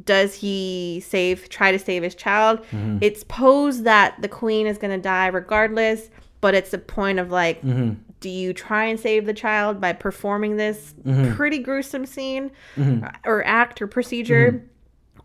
does 0.05 0.35
he 0.35 1.03
save 1.05 1.49
try 1.49 1.71
to 1.71 1.77
save 1.79 2.01
his 2.01 2.15
child 2.15 2.59
Mm-hmm. 2.71 2.99
it's 3.01 3.25
posed 3.25 3.83
that 3.83 4.15
the 4.21 4.29
queen 4.29 4.65
is 4.65 4.77
going 4.77 4.95
to 4.97 5.01
die 5.01 5.27
regardless 5.27 6.09
but 6.39 6.55
it's 6.55 6.73
a 6.73 6.77
point 6.77 7.19
of 7.19 7.29
like 7.29 7.61
Mm-hmm. 7.61 7.95
do 8.21 8.29
you 8.29 8.53
try 8.53 8.85
and 8.85 8.97
save 8.97 9.25
the 9.25 9.33
child 9.33 9.81
by 9.81 9.91
performing 9.91 10.55
this 10.55 10.93
Mm-hmm. 11.05 11.35
pretty 11.35 11.57
gruesome 11.59 12.05
scene 12.05 12.51
or 13.25 13.43
act 13.45 13.81
or 13.81 13.87
procedure 13.87 14.63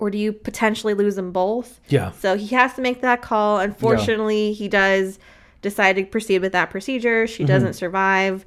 or 0.00 0.10
do 0.10 0.18
you 0.18 0.32
potentially 0.32 0.94
lose 0.94 1.14
them 1.14 1.30
both 1.30 1.80
Yeah. 1.88 2.10
so 2.10 2.36
he 2.36 2.48
has 2.56 2.74
to 2.74 2.82
make 2.82 3.02
that 3.02 3.22
call 3.22 3.60
unfortunately 3.60 4.52
he 4.52 4.66
does 4.68 5.20
decide 5.70 5.94
to 5.96 6.04
proceed 6.16 6.40
with 6.44 6.52
that 6.52 6.68
procedure 6.70 7.20
Mm-hmm. 7.24 7.34
she 7.36 7.44
doesn't 7.52 7.74
survive 7.74 8.44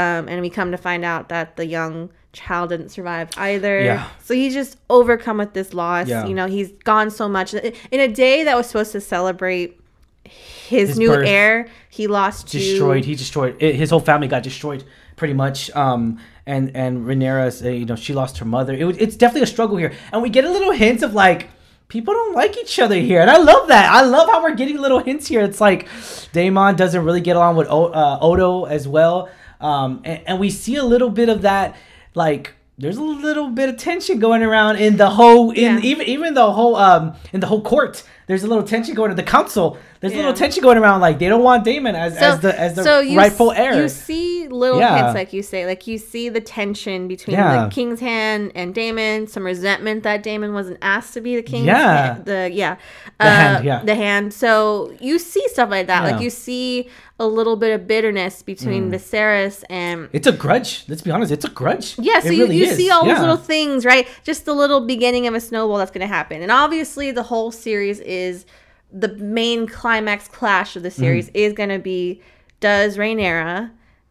um, 0.00 0.22
and 0.30 0.40
we 0.40 0.50
come 0.58 0.70
to 0.76 0.78
find 0.88 1.04
out 1.04 1.28
that 1.28 1.56
the 1.56 1.66
young 1.66 1.94
child 2.32 2.70
didn't 2.70 2.88
survive 2.88 3.28
either 3.36 3.74
Yeah. 3.90 4.08
so 4.26 4.32
he's 4.34 4.54
just 4.54 4.78
overcome 4.88 5.36
with 5.42 5.52
this 5.52 5.74
loss. 5.74 6.08
Yeah. 6.08 6.24
You 6.28 6.34
know, 6.38 6.46
he's 6.56 6.70
gone 6.92 7.10
so 7.10 7.28
much 7.28 7.52
in 7.94 8.00
a 8.00 8.08
day 8.08 8.44
that 8.44 8.56
was 8.56 8.66
supposed 8.68 8.92
to 8.92 9.00
celebrate 9.02 9.78
his, 10.24 10.88
His 10.90 10.98
new 10.98 11.12
heir. 11.12 11.68
He 11.90 12.06
lost 12.06 12.46
destroyed. 12.48 13.04
He 13.04 13.14
destroyed. 13.14 13.56
It, 13.60 13.74
his 13.74 13.90
whole 13.90 14.00
family 14.00 14.28
got 14.28 14.42
destroyed 14.42 14.82
pretty 15.16 15.34
much. 15.34 15.70
Um, 15.84 16.18
and 16.46 16.74
and 16.74 17.04
Rhaenyra, 17.06 17.46
uh, 17.64 17.68
you 17.68 17.84
know, 17.84 17.96
she 17.96 18.12
lost 18.14 18.38
her 18.38 18.46
mother. 18.46 18.72
It 18.72 18.86
it's 19.04 19.16
definitely 19.16 19.42
a 19.42 19.52
struggle 19.56 19.76
here, 19.76 19.92
and 20.12 20.22
we 20.22 20.30
get 20.30 20.44
a 20.44 20.50
little 20.50 20.72
hint 20.72 21.02
of 21.02 21.12
like 21.14 21.50
people 21.92 22.14
don't 22.14 22.34
like 22.34 22.56
each 22.56 22.78
other 22.80 22.96
here, 22.96 23.20
and 23.20 23.30
I 23.30 23.36
love 23.36 23.68
that. 23.68 23.92
I 23.92 24.00
love 24.02 24.26
how 24.28 24.42
we're 24.42 24.54
getting 24.54 24.78
little 24.78 24.98
hints 24.98 25.28
here. 25.28 25.42
It's 25.42 25.60
like 25.60 25.86
Daemon 26.32 26.74
doesn't 26.76 27.04
really 27.04 27.20
get 27.20 27.36
along 27.36 27.56
with 27.56 27.68
o- 27.68 27.92
uh, 27.92 28.18
Otto 28.20 28.64
as 28.64 28.88
well, 28.88 29.28
um, 29.60 30.00
and, 30.04 30.22
and 30.26 30.40
we 30.40 30.48
see 30.48 30.76
a 30.76 30.84
little 30.84 31.10
bit 31.10 31.28
of 31.28 31.42
that, 31.42 31.76
like. 32.14 32.54
There's 32.82 32.96
a 32.96 33.02
little 33.02 33.48
bit 33.48 33.68
of 33.68 33.76
tension 33.76 34.18
going 34.18 34.42
around 34.42 34.76
in 34.76 34.96
the 34.96 35.08
whole, 35.10 35.50
in 35.52 35.74
Yeah. 35.78 35.90
even 35.90 36.06
even 36.08 36.34
the 36.34 36.52
whole, 36.52 36.74
um, 36.76 37.14
in 37.32 37.38
the 37.40 37.46
whole 37.46 37.62
court. 37.62 38.02
There's 38.26 38.42
a 38.44 38.46
little 38.46 38.64
tension 38.64 38.94
going 38.94 39.10
to 39.10 39.14
the 39.16 39.22
council. 39.22 39.76
There's 40.00 40.14
a 40.14 40.16
little 40.16 40.32
tension 40.32 40.62
going 40.64 40.78
around, 40.78 41.00
like 41.00 41.18
they 41.20 41.28
don't 41.28 41.42
want 41.44 41.64
Daemon 41.64 41.94
as, 41.94 42.16
as 42.16 42.40
the 42.40 42.58
as 42.58 42.74
the 42.74 43.04
you 43.06 43.16
rightful 43.16 43.52
heir. 43.52 43.80
You 43.82 43.88
see 43.88 44.48
little 44.48 44.80
Yeah. 44.80 44.96
hints, 44.98 45.14
like 45.14 45.32
you 45.32 45.42
say, 45.42 45.64
like 45.66 45.86
you 45.86 45.96
see 45.98 46.28
the 46.28 46.40
tension 46.40 47.06
between 47.08 47.36
Yeah. 47.36 47.64
the 47.64 47.70
king's 47.70 48.00
hand 48.00 48.50
and 48.56 48.74
Daemon. 48.74 49.28
Some 49.28 49.44
resentment 49.44 50.02
that 50.02 50.22
Daemon 50.24 50.52
wasn't 50.54 50.78
asked 50.82 51.14
to 51.14 51.20
be 51.20 51.36
the 51.36 51.42
king. 51.42 51.64
Yeah. 51.66 52.14
hand- 52.14 52.24
the 52.24 52.50
yeah, 52.52 52.76
The 53.20 53.30
hand, 53.30 53.64
yeah. 53.64 53.82
the 53.84 53.94
hand. 53.94 54.34
So 54.34 54.92
you 55.00 55.18
see 55.20 55.46
stuff 55.48 55.70
like 55.70 55.86
that. 55.86 56.02
Yeah. 56.04 56.10
Like 56.12 56.20
you 56.22 56.30
see 56.30 56.88
a 57.22 57.26
little 57.26 57.56
bit 57.56 57.72
of 57.72 57.86
bitterness 57.86 58.42
between 58.42 58.90
Viserys 58.90 59.62
and 59.70 60.08
It's 60.12 60.26
a 60.26 60.32
grudge. 60.32 60.84
Let's 60.88 61.02
be 61.02 61.10
honest. 61.10 61.30
It's 61.32 61.44
a 61.44 61.50
grudge. 61.50 61.96
Yeah, 61.98 62.20
so 62.20 62.28
It 62.28 62.34
you, 62.34 62.42
really 62.44 62.56
you 62.56 62.64
is. 62.66 62.76
see 62.76 62.90
all 62.90 63.06
Yeah. 63.06 63.14
those 63.14 63.20
little 63.20 63.36
things, 63.36 63.84
right? 63.84 64.08
Just 64.24 64.44
the 64.44 64.54
little 64.54 64.80
beginning 64.80 65.26
of 65.26 65.34
a 65.34 65.40
snowball 65.40 65.78
that's 65.78 65.90
going 65.90 66.06
to 66.06 66.12
happen. 66.12 66.42
And 66.42 66.50
obviously, 66.50 67.10
the 67.12 67.22
whole 67.22 67.50
series 67.52 68.00
is 68.00 68.44
the 68.92 69.08
main 69.16 69.66
climax 69.66 70.28
clash 70.28 70.76
of 70.76 70.82
the 70.82 70.90
series 70.90 71.26
Mm-hmm. 71.28 71.36
is 71.36 71.52
going 71.54 71.70
to 71.70 71.78
be 71.78 72.20
does 72.60 72.96
Rhaenyra 72.96 73.70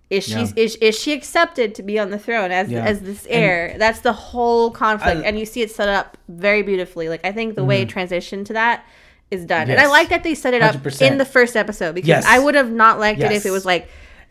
is 0.10 0.26
she 0.26 0.32
Yeah. 0.34 0.48
is, 0.58 0.76
is 0.78 1.00
she 1.00 1.14
accepted 1.14 1.74
to 1.76 1.84
be 1.84 1.98
on 1.98 2.10
the 2.10 2.20
throne 2.20 2.52
as 2.52 2.70
Yeah. 2.70 2.84
as 2.84 3.00
this 3.02 3.26
heir? 3.30 3.76
That's 3.78 4.00
the 4.02 4.12
whole 4.14 4.72
conflict, 4.72 5.10
I- 5.12 5.20
Mm-hmm. 5.20 5.26
and 5.28 5.40
you 5.40 5.46
see 5.46 5.62
it 5.62 5.72
set 5.72 5.88
up 5.88 6.18
very 6.28 6.62
beautifully. 6.64 7.08
Like 7.10 7.24
I 7.26 7.32
think 7.32 7.56
the 7.56 7.64
way 7.64 7.82
it 7.84 7.90
transitioned 7.90 8.46
to 8.48 8.54
that 8.54 8.84
is 9.32 9.46
done, 9.46 9.70
and 9.70 9.80
I 9.80 9.88
like 9.88 10.10
that 10.10 10.24
they 10.24 10.36
set 10.36 10.54
it 10.54 10.62
up 10.62 10.76
100%. 10.76 11.02
in 11.10 11.18
the 11.18 11.26
first 11.26 11.56
episode 11.56 11.96
because 11.96 12.08
Yes. 12.10 12.26
I 12.28 12.38
would 12.38 12.54
have 12.56 12.70
not 12.70 13.00
liked 13.00 13.22
it 13.22 13.32
if 13.32 13.46
it 13.46 13.52
was 13.52 13.66
like 13.66 13.88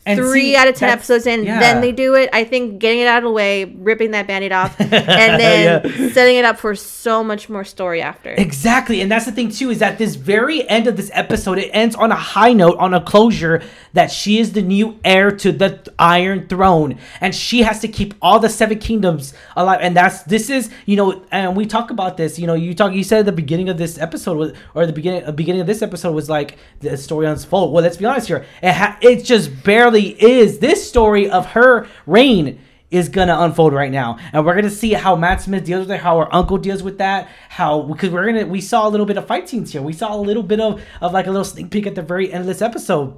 And 0.07 0.19
three 0.19 0.41
see, 0.53 0.57
out 0.57 0.67
of 0.67 0.77
ten 0.77 0.89
episodes 0.89 1.27
in, 1.27 1.45
yeah. 1.45 1.61
then 1.61 1.83
they 1.83 1.93
do 1.93 2.15
it. 2.15 2.31
I 2.33 2.45
think 2.45 2.79
getting 2.79 3.01
it 3.01 3.07
out 3.07 3.19
of 3.19 3.25
the 3.25 3.31
way, 3.31 3.67
ripping 3.67 4.13
that 4.13 4.27
band-aid 4.27 4.51
off, 4.51 4.81
and 4.81 4.91
then 4.91 5.83
Yeah. 5.85 6.09
setting 6.13 6.37
it 6.37 6.45
up 6.47 6.59
for 6.59 6.75
so 6.75 7.23
much 7.23 7.51
more 7.51 7.65
story 7.65 8.01
after. 8.01 8.31
Exactly, 8.31 9.03
and 9.03 9.11
that's 9.13 9.27
the 9.27 9.33
thing 9.33 9.51
too 9.51 9.69
is 9.71 9.79
that 9.81 9.99
this 9.99 10.15
very 10.15 10.67
end 10.71 10.87
of 10.87 10.97
this 10.97 11.11
episode 11.13 11.59
it 11.59 11.69
ends 11.75 11.95
on 11.97 12.11
a 12.13 12.17
high 12.17 12.55
note, 12.55 12.79
on 12.79 12.95
a 12.95 13.01
closure 13.03 13.63
that 13.93 14.11
she 14.11 14.39
is 14.39 14.53
the 14.55 14.63
new 14.63 14.99
heir 15.05 15.31
to 15.33 15.53
the 15.53 15.93
Iron 15.99 16.49
Throne, 16.49 16.97
and 17.21 17.35
she 17.35 17.63
has 17.63 17.81
to 17.81 17.89
keep 17.89 18.15
all 18.23 18.39
the 18.41 18.49
Seven 18.49 18.79
Kingdoms 18.79 19.35
alive. 19.55 19.81
And 19.83 19.95
that's 19.95 20.23
this 20.23 20.49
is 20.49 20.71
you 20.87 20.97
know, 20.97 21.23
and 21.31 21.55
we 21.55 21.67
talk 21.67 21.91
about 21.91 22.17
this. 22.17 22.39
You 22.39 22.47
know, 22.47 22.55
you 22.55 22.75
talk. 22.75 22.95
You 22.95 23.05
said 23.05 23.19
at 23.21 23.27
the 23.27 23.33
beginning 23.33 23.69
of 23.69 23.77
this 23.77 23.99
episode 23.99 24.39
was, 24.39 24.53
or 24.75 24.87
the 24.87 24.95
beginning, 24.95 25.31
beginning 25.35 25.61
of 25.61 25.67
this 25.67 25.83
episode 25.83 26.13
was 26.15 26.31
like 26.31 26.57
the 26.81 26.97
story 26.97 27.27
unfold. 27.27 27.75
Well, 27.75 27.83
let's 27.83 27.99
be 27.99 28.07
honest 28.07 28.29
here. 28.29 28.47
It 28.63 28.73
ha- 28.73 28.97
it 29.03 29.25
just 29.25 29.63
barely 29.63 29.90
is. 29.99 30.59
This 30.59 30.87
story 30.89 31.29
of 31.31 31.47
her 31.47 31.87
reign 32.07 32.61
is 32.91 33.09
gonna 33.09 33.37
unfold 33.41 33.73
right 33.73 33.93
now, 33.93 34.19
and 34.33 34.45
we're 34.45 34.55
gonna 34.55 34.69
see 34.71 34.93
how 34.95 35.15
Matt 35.17 35.41
Smith 35.43 35.65
deals 35.65 35.87
with 35.87 35.93
it, 35.93 36.01
how 36.01 36.19
her 36.19 36.35
uncle 36.35 36.59
deals 36.59 36.83
with 36.83 36.99
that, 36.99 37.29
how 37.49 37.83
because 37.83 38.11
we're 38.11 38.27
gonna 38.27 38.47
we 38.47 38.61
saw 38.61 38.87
a 38.87 38.91
little 38.91 39.07
bit 39.07 39.17
of 39.17 39.27
fight 39.27 39.49
scenes 39.49 39.71
here, 39.73 39.81
we 39.83 39.93
saw 39.93 40.15
a 40.15 40.19
little 40.21 40.43
bit 40.43 40.61
of 40.61 40.83
of 41.01 41.13
like 41.13 41.27
a 41.27 41.31
little 41.31 41.45
sneak 41.45 41.71
peek 41.71 41.87
at 41.87 41.95
the 41.95 42.03
very 42.03 42.33
end 42.33 42.41
of 42.41 42.47
this 42.47 42.61
episode. 42.63 43.15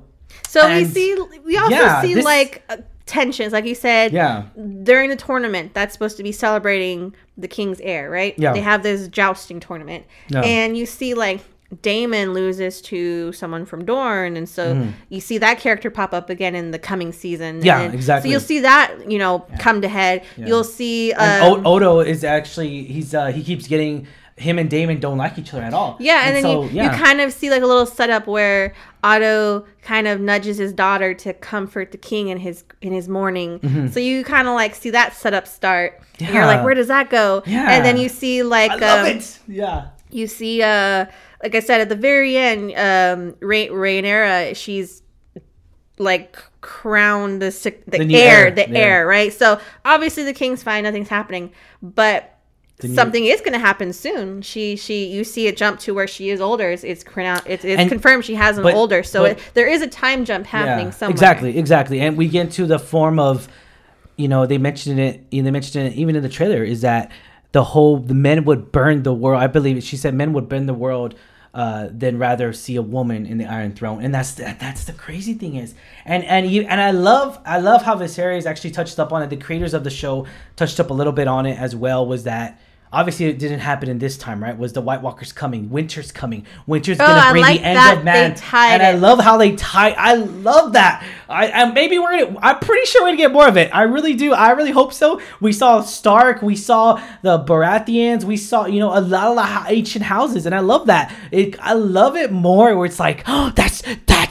So 0.48 0.68
we 0.74 0.84
see, 0.84 1.16
we 1.44 1.56
also 1.56 1.74
yeah, 1.74 2.02
see 2.02 2.14
this- 2.14 2.24
like 2.24 2.62
uh, 2.68 2.78
tensions, 3.06 3.52
like 3.52 3.64
you 3.66 3.74
said, 3.74 4.12
Yeah. 4.12 4.44
during 4.82 5.10
the 5.10 5.16
tournament 5.16 5.72
that's 5.74 5.92
supposed 5.92 6.16
to 6.18 6.22
be 6.22 6.32
celebrating 6.32 7.14
the 7.36 7.48
king's 7.48 7.80
heir, 7.80 8.08
right? 8.10 8.34
Yeah. 8.38 8.52
They 8.52 8.60
have 8.60 8.82
this 8.82 9.08
jousting 9.08 9.60
tournament, 9.60 10.04
Yeah. 10.28 10.40
and 10.42 10.76
you 10.76 10.84
see 10.86 11.14
like 11.14 11.40
Daemon 11.80 12.34
loses 12.34 12.82
to 12.82 13.32
someone 13.32 13.64
from 13.64 13.84
Dorne, 13.84 14.36
and 14.36 14.48
so 14.48 14.88
you 15.08 15.20
see 15.20 15.38
that 15.38 15.58
character 15.58 15.90
pop 15.90 16.12
up 16.12 16.28
again 16.28 16.54
in 16.54 16.70
the 16.70 16.78
coming 16.78 17.12
season. 17.12 17.56
Mm-hmm. 17.56 17.66
Yeah, 17.66 17.80
and 17.80 17.94
exactly. 17.94 18.28
So 18.28 18.32
you'll 18.32 18.40
see 18.40 18.60
that 18.60 19.10
you 19.10 19.18
know 19.18 19.46
come 19.58 19.80
to 19.80 19.88
head. 19.88 20.24
You'll 20.36 20.64
see. 20.64 21.12
And 21.12 21.42
Um, 21.44 21.66
o- 21.66 21.74
Otto 21.76 22.00
is 22.00 22.24
actually 22.24 22.84
he's 22.84 23.14
uh 23.14 23.26
he 23.26 23.42
keeps 23.42 23.66
getting 23.66 24.06
him 24.36 24.58
and 24.58 24.68
Daemon 24.68 24.98
don't 24.98 25.18
like 25.18 25.38
each 25.38 25.52
other 25.54 25.62
at 25.62 25.72
all. 25.74 25.96
Yeah, 26.00 26.22
and, 26.26 26.34
then 26.34 26.42
so, 26.42 26.64
you, 26.64 26.70
yeah. 26.70 26.84
you 26.84 27.02
kind 27.04 27.20
of 27.20 27.32
see 27.32 27.50
like 27.50 27.62
a 27.62 27.66
little 27.66 27.86
setup 27.86 28.26
where 28.26 28.74
Otto 29.04 29.66
kind 29.82 30.08
of 30.08 30.20
nudges 30.20 30.56
his 30.58 30.72
daughter 30.72 31.14
to 31.14 31.32
comfort 31.34 31.92
the 31.92 31.98
king 31.98 32.28
in 32.28 32.38
his 32.38 32.64
in 32.80 32.92
his 32.92 33.08
mourning. 33.08 33.88
So 33.92 34.00
you 34.00 34.24
kind 34.24 34.48
of 34.48 34.54
like 34.54 34.74
see 34.74 34.90
that 34.90 35.14
setup 35.14 35.46
start. 35.46 36.00
And 36.18 36.34
you're 36.34 36.44
like, 36.46 36.56
Mm-hmm. 36.56 36.64
Where 36.64 36.74
does 36.74 36.88
that 36.88 37.08
go? 37.10 37.42
Yeah. 37.46 37.70
And 37.70 37.84
then 37.84 37.96
you 37.96 38.08
see 38.08 38.42
like 38.42 38.70
I 38.72 38.76
love 38.76 39.06
um, 39.06 39.16
it. 39.16 39.38
Yeah. 39.48 39.88
you 40.10 40.26
see 40.26 40.62
uh 40.62 41.06
like 41.42 41.54
I 41.54 41.60
said 41.60 41.80
at 41.80 41.88
the 41.88 41.96
very 41.96 42.36
end, 42.36 42.72
um 42.76 43.36
Ray 43.40 43.68
Rhaenyra, 43.68 44.54
she's 44.56 45.02
like 45.98 46.36
crowned 46.60 47.42
the 47.42 47.50
the, 47.86 47.98
The 48.04 48.16
heir, 48.16 48.46
heir, 48.46 48.50
the 48.50 48.68
yeah. 48.70 48.78
heir, 48.78 49.06
right? 49.06 49.32
So 49.32 49.60
obviously 49.84 50.24
the 50.24 50.32
king's 50.32 50.62
fine, 50.62 50.84
nothing's 50.84 51.08
happening, 51.08 51.52
but 51.82 52.38
new- 52.82 52.94
something 52.94 53.24
is 53.26 53.40
going 53.40 53.52
to 53.52 53.58
happen 53.58 53.92
soon. 53.92 54.42
She 54.42 54.76
she 54.76 55.06
you 55.06 55.22
see 55.24 55.46
it 55.46 55.56
jump 55.56 55.78
to 55.80 55.94
where 55.94 56.06
she 56.08 56.30
is 56.30 56.40
older. 56.40 56.70
It's 56.70 56.82
it's, 56.84 57.04
it's, 57.04 57.64
it's 57.64 57.64
And- 57.80 57.88
confirmed 57.88 58.24
she 58.24 58.34
has 58.34 58.56
an 58.56 58.62
but- 58.64 58.74
older. 58.74 59.02
So 59.02 59.22
but- 59.22 59.32
it, 59.32 59.42
there 59.54 59.66
is 59.68 59.82
a 59.82 59.86
time 59.86 60.24
jump 60.24 60.46
happening 60.46 60.86
Yeah, 60.86 60.92
somewhere. 60.92 61.12
Exactly, 61.12 61.58
exactly. 61.58 62.00
And 62.00 62.16
we 62.16 62.28
get 62.28 62.50
to 62.52 62.66
the 62.66 62.78
form 62.78 63.18
of, 63.18 63.48
you 64.16 64.28
know, 64.28 64.46
they 64.46 64.58
mentioned 64.58 64.98
it. 64.98 65.30
They 65.30 65.42
mentioned 65.42 65.86
it 65.88 65.94
even 65.94 66.16
in 66.16 66.22
the 66.22 66.28
trailer. 66.28 66.64
Is 66.64 66.80
that 66.80 67.12
the 67.52 67.62
whole 67.64 67.98
the 67.98 68.14
men 68.14 68.44
would 68.44 68.72
burn 68.72 69.02
the 69.02 69.12
world? 69.14 69.42
I 69.42 69.46
believe 69.46 69.82
she 69.84 69.96
said 69.96 70.14
men 70.14 70.32
would 70.32 70.48
burn 70.48 70.66
the 70.66 70.74
world. 70.74 71.14
Uh, 71.54 71.88
than 71.90 72.16
rather 72.16 72.50
see 72.54 72.76
a 72.76 72.82
woman 72.82 73.26
in 73.26 73.36
the 73.36 73.44
Iron 73.44 73.74
Throne, 73.74 74.02
and 74.02 74.14
that's 74.14 74.32
that's 74.32 74.84
the 74.84 74.94
crazy 74.94 75.34
thing 75.34 75.56
is, 75.56 75.74
and 76.06 76.24
and 76.24 76.50
you 76.50 76.62
and 76.62 76.80
I 76.80 76.92
love 76.92 77.38
I 77.44 77.58
love 77.58 77.82
how 77.82 77.94
Viserys 77.94 78.46
actually 78.46 78.70
touched 78.70 78.98
up 78.98 79.12
on 79.12 79.22
it. 79.22 79.28
The 79.28 79.36
creators 79.36 79.74
of 79.74 79.84
the 79.84 79.90
show 79.90 80.26
touched 80.56 80.80
up 80.80 80.88
a 80.88 80.94
little 80.94 81.12
bit 81.12 81.28
on 81.28 81.44
it 81.44 81.58
as 81.58 81.76
well. 81.76 82.06
Was 82.06 82.24
that 82.24 82.58
obviously 82.92 83.26
it 83.26 83.38
didn't 83.38 83.60
happen 83.60 83.88
in 83.88 83.98
this 83.98 84.16
time, 84.18 84.42
right? 84.42 84.56
Was 84.56 84.72
the 84.72 84.80
White 84.80 85.02
Walkers 85.02 85.32
coming? 85.32 85.70
Winter's 85.70 86.12
coming. 86.12 86.46
Winter's 86.66 86.98
Oh, 87.00 87.06
gonna 87.06 87.30
bring 87.32 87.42
like 87.42 87.60
the 87.60 87.66
end 87.66 87.98
of 87.98 88.04
man, 88.04 88.30
they 88.34 88.36
tied 88.36 88.74
and 88.74 88.82
I 88.82 88.92
love 88.92 89.18
how 89.20 89.36
they 89.36 89.56
tie. 89.56 89.90
I 89.90 90.14
love 90.14 90.74
that. 90.74 91.04
I 91.28 91.46
and 91.46 91.74
maybe 91.74 91.98
we're 91.98 92.24
gonna. 92.26 92.38
I'm 92.42 92.58
pretty 92.58 92.86
sure 92.86 93.02
we're 93.02 93.08
gonna 93.08 93.16
get 93.16 93.32
more 93.32 93.48
of 93.48 93.56
it. 93.56 93.70
I 93.74 93.82
really 93.82 94.14
do. 94.14 94.32
I 94.34 94.50
really 94.50 94.70
hope 94.72 94.92
so. 94.92 95.20
We 95.40 95.52
saw 95.52 95.80
Stark. 95.80 96.42
We 96.42 96.56
saw 96.56 97.02
the 97.22 97.38
Baratheons. 97.38 98.24
We 98.24 98.36
saw 98.36 98.66
you 98.66 98.80
know 98.80 98.96
a 98.96 99.00
lot 99.00 99.28
of 99.28 99.36
the 99.66 99.72
ancient 99.74 100.04
houses, 100.04 100.46
and 100.46 100.54
I 100.54 100.60
love 100.60 100.86
that. 100.86 101.14
It, 101.30 101.58
I 101.60 101.72
love 101.72 102.16
it 102.16 102.30
more 102.32 102.76
where 102.76 102.86
it's 102.86 103.00
like, 103.00 103.22
oh, 103.26 103.50
that's 103.56 103.82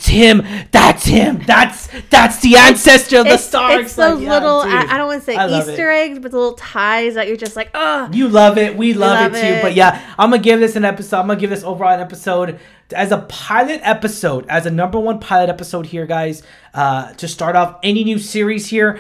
that's 0.02 0.08
him. 0.08 0.68
That's 0.72 1.06
him. 1.06 1.44
That's 1.46 1.88
that's 2.10 2.40
the 2.42 2.56
ancestor 2.56 3.20
of 3.20 3.26
the 3.26 3.34
It's, 3.34 3.44
Starks. 3.44 3.82
it's 3.86 3.96
those 3.96 4.18
Like, 4.18 4.24
yeah, 4.26 4.34
little 4.34 4.64
dude. 4.64 4.74
I, 4.74 4.94
I 4.94 4.98
don't 4.98 5.08
want 5.08 5.22
to 5.22 5.26
say 5.26 5.58
Easter 5.60 5.92
it. 5.92 5.96
eggs, 5.96 6.20
but 6.20 6.32
the 6.32 6.38
little 6.38 6.54
ties 6.56 7.14
that 7.16 7.28
you're 7.28 7.38
just 7.38 7.56
like, 7.56 7.70
oh, 7.74 8.10
You 8.12 8.28
love 8.28 8.58
it. 8.58 8.76
We 8.76 8.94
love, 8.94 9.32
love 9.32 9.36
it 9.36 9.42
too. 9.42 9.48
it. 9.58 9.62
But 9.62 9.76
yeah, 9.76 10.14
I'm 10.18 10.32
gonna 10.32 10.42
give 10.42 10.60
this 10.60 10.76
an 10.76 10.86
episode. 10.86 11.18
I'm 11.20 11.28
gonna 11.28 11.40
give 11.40 11.50
this 11.50 11.64
overall 11.64 11.94
an 11.94 12.00
episode 12.00 12.60
as 12.96 13.12
a 13.12 13.20
pilot 13.20 13.80
episode, 13.84 14.46
as 14.50 14.66
a 14.66 14.72
number 14.72 15.00
one 15.00 15.20
pilot 15.20 15.50
episode 15.50 15.86
here, 15.86 16.06
guys. 16.06 16.42
Uh, 16.74 17.14
to 17.14 17.28
start 17.28 17.56
off 17.56 17.78
any 17.84 18.04
new 18.04 18.18
series 18.18 18.68
here. 18.68 19.00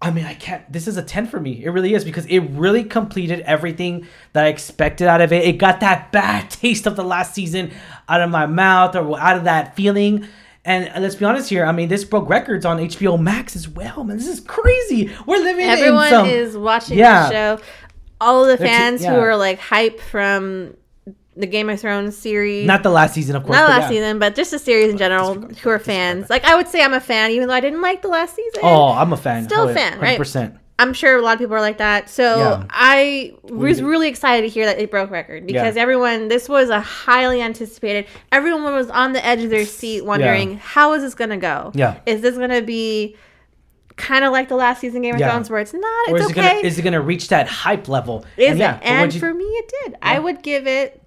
I 0.00 0.10
mean, 0.10 0.24
I 0.24 0.34
can't. 0.34 0.70
This 0.72 0.88
is 0.88 0.96
a 0.96 1.02
10 1.02 1.28
for 1.28 1.38
me. 1.38 1.64
It 1.64 1.70
really 1.70 1.94
is 1.94 2.04
because 2.04 2.26
it 2.26 2.40
really 2.40 2.82
completed 2.82 3.38
everything 3.42 4.08
that 4.32 4.46
I 4.46 4.48
expected 4.48 5.06
out 5.06 5.20
of 5.20 5.32
it. 5.32 5.44
It 5.44 5.58
got 5.58 5.78
that 5.78 6.10
bad 6.10 6.50
taste 6.50 6.88
of 6.88 6.96
the 6.96 7.04
last 7.04 7.34
season 7.34 7.70
out 8.08 8.20
of 8.20 8.30
my 8.30 8.46
mouth 8.46 8.94
or 8.96 9.18
out 9.18 9.36
of 9.36 9.44
that 9.44 9.76
feeling. 9.76 10.26
And 10.64 10.90
let's 11.02 11.16
be 11.16 11.24
honest 11.24 11.48
here. 11.50 11.64
I 11.64 11.72
mean, 11.72 11.88
this 11.88 12.04
broke 12.04 12.28
records 12.28 12.64
on 12.64 12.78
HBO 12.78 13.20
Max 13.20 13.56
as 13.56 13.68
well, 13.68 14.04
man. 14.04 14.16
This 14.16 14.28
is 14.28 14.40
crazy. 14.40 15.10
We're 15.26 15.38
living 15.42 15.64
in 15.64 15.70
Everyone 15.70 16.08
some. 16.08 16.26
is 16.28 16.56
watching 16.56 16.98
Yeah. 16.98 17.28
the 17.28 17.30
show. 17.32 17.62
All 18.20 18.42
of 18.44 18.48
the 18.48 18.56
They're 18.56 18.68
too- 18.68 18.72
fans 18.72 19.04
who 19.04 19.14
are 19.14 19.36
like 19.36 19.58
hype 19.58 20.00
from 20.00 20.74
the 21.36 21.46
Game 21.46 21.68
of 21.70 21.80
Thrones 21.80 22.16
series. 22.16 22.66
not 22.66 22.82
the 22.84 22.90
last 22.90 23.14
season, 23.14 23.34
of 23.34 23.42
course. 23.42 23.56
not 23.56 23.70
last 23.70 23.82
yeah. 23.84 23.88
season, 23.88 24.18
but 24.20 24.34
just 24.36 24.50
the 24.52 24.58
series 24.58 24.90
in 24.92 24.98
general, 24.98 25.34
who 25.34 25.70
are 25.70 25.78
fans. 25.80 26.28
Like 26.30 26.44
I 26.44 26.54
would 26.54 26.68
say, 26.68 26.84
I'm 26.84 26.92
a 26.94 27.00
fan, 27.00 27.30
even 27.32 27.48
though 27.48 27.54
I 27.54 27.60
didn't 27.60 27.80
like 27.80 28.02
the 28.02 28.08
last 28.08 28.36
season. 28.36 28.60
Oh, 28.62 28.92
I'm 28.92 29.12
a 29.12 29.16
fan. 29.16 29.44
Still 29.44 29.66
a 29.66 29.70
Oh, 29.70 29.74
fan, 29.74 29.98
right? 29.98 30.18
100%. 30.20 30.58
I'm 30.82 30.92
sure 30.92 31.16
a 31.16 31.22
lot 31.22 31.34
of 31.34 31.38
people 31.38 31.54
are 31.54 31.60
like 31.60 31.78
that. 31.78 32.10
So 32.10 32.38
Yeah. 32.38 32.64
I 32.70 33.34
was 33.44 33.80
really 33.82 34.08
excited 34.08 34.42
to 34.42 34.48
hear 34.48 34.66
that 34.66 34.78
it 34.78 34.90
broke 34.90 35.10
record 35.10 35.46
because 35.46 35.76
Yeah. 35.76 35.82
everyone, 35.82 36.28
this 36.28 36.48
was 36.48 36.70
a 36.70 36.80
highly 36.80 37.40
anticipated. 37.40 38.06
Everyone 38.32 38.64
was 38.74 38.90
on 38.90 39.12
the 39.12 39.24
edge 39.24 39.42
of 39.44 39.50
their 39.50 39.64
seat, 39.64 40.04
wondering 40.04 40.58
how 40.58 40.92
is 40.94 41.02
this 41.02 41.14
gonna 41.14 41.36
go? 41.36 41.72
Yeah. 41.74 41.94
is 42.06 42.20
this 42.20 42.36
gonna 42.36 42.62
be 42.62 43.16
kind 43.96 44.24
of 44.24 44.32
like 44.32 44.48
the 44.48 44.56
last 44.56 44.80
season 44.80 45.02
Game 45.02 45.14
of 45.14 45.20
Yeah. 45.20 45.30
Thrones, 45.30 45.50
where 45.50 45.60
it's 45.60 45.74
not, 45.74 46.08
it's 46.08 46.24
is 46.24 46.30
okay. 46.30 46.40
it 46.40 46.54
gonna 46.54 46.66
is 46.66 46.78
it 46.78 46.82
gonna 46.82 47.00
reach 47.00 47.28
that 47.28 47.46
hype 47.46 47.88
level? 47.88 48.24
Is 48.36 48.58
yeah, 48.58 48.76
it? 48.76 48.80
but 48.80 48.86
And 48.88 49.14
you- 49.14 49.20
for 49.20 49.32
me, 49.34 49.44
it 49.44 49.72
did. 49.84 49.96
I 50.02 50.18
would 50.18 50.42
give 50.42 50.66
it 50.66 51.00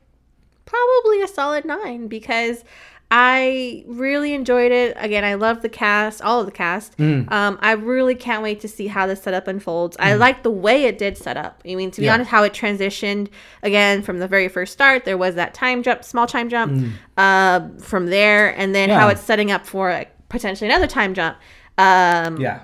probably 0.65 1.21
a 1.21 1.27
solid 1.27 1.65
nine 1.65 2.07
because 2.07 2.63
I 3.11 3.83
really 3.87 4.33
enjoyed 4.33 4.71
it. 4.71 4.97
Again, 4.99 5.23
I 5.23 5.35
love 5.35 5.61
the 5.61 5.69
cast, 5.69 6.21
all 6.21 6.39
of 6.39 6.45
the 6.47 6.51
cast. 6.51 6.97
Mm. 6.97 7.31
Um, 7.31 7.57
I 7.61 7.73
really 7.73 8.15
can't 8.15 8.41
wait 8.41 8.59
to 8.61 8.67
see 8.67 8.87
how 8.87 9.05
this 9.07 9.21
setup 9.21 9.47
unfolds. 9.47 9.95
I 9.99 10.15
like 10.15 10.43
the 10.43 10.49
way 10.51 10.85
it 10.85 10.97
did 10.97 11.17
set 11.17 11.37
up. 11.37 11.61
I 11.65 11.75
mean, 11.75 11.91
to 11.91 12.01
be 12.01 12.05
Yeah. 12.05 12.15
honest, 12.15 12.29
how 12.31 12.43
it 12.43 12.53
transitioned 12.53 13.29
again 13.63 14.01
from 14.01 14.19
the 14.19 14.27
very 14.27 14.47
first 14.47 14.73
start. 14.73 15.05
There 15.05 15.17
was 15.17 15.35
that 15.35 15.53
time 15.53 15.83
jump, 15.83 16.03
small 16.03 16.25
time 16.27 16.49
jump 16.49 16.93
uh, 17.15 17.61
from 17.79 18.07
there, 18.07 18.49
and 18.59 18.73
then 18.73 18.89
how 18.89 19.07
Mm. 19.07 19.11
It's 19.13 19.21
setting 19.21 19.51
up 19.51 19.65
for 19.65 19.91
like, 19.91 20.11
potentially 20.29 20.69
another 20.69 20.87
time 20.87 21.13
jump. 21.13 21.37
Um, 21.77 22.37
yeah. 22.41 22.61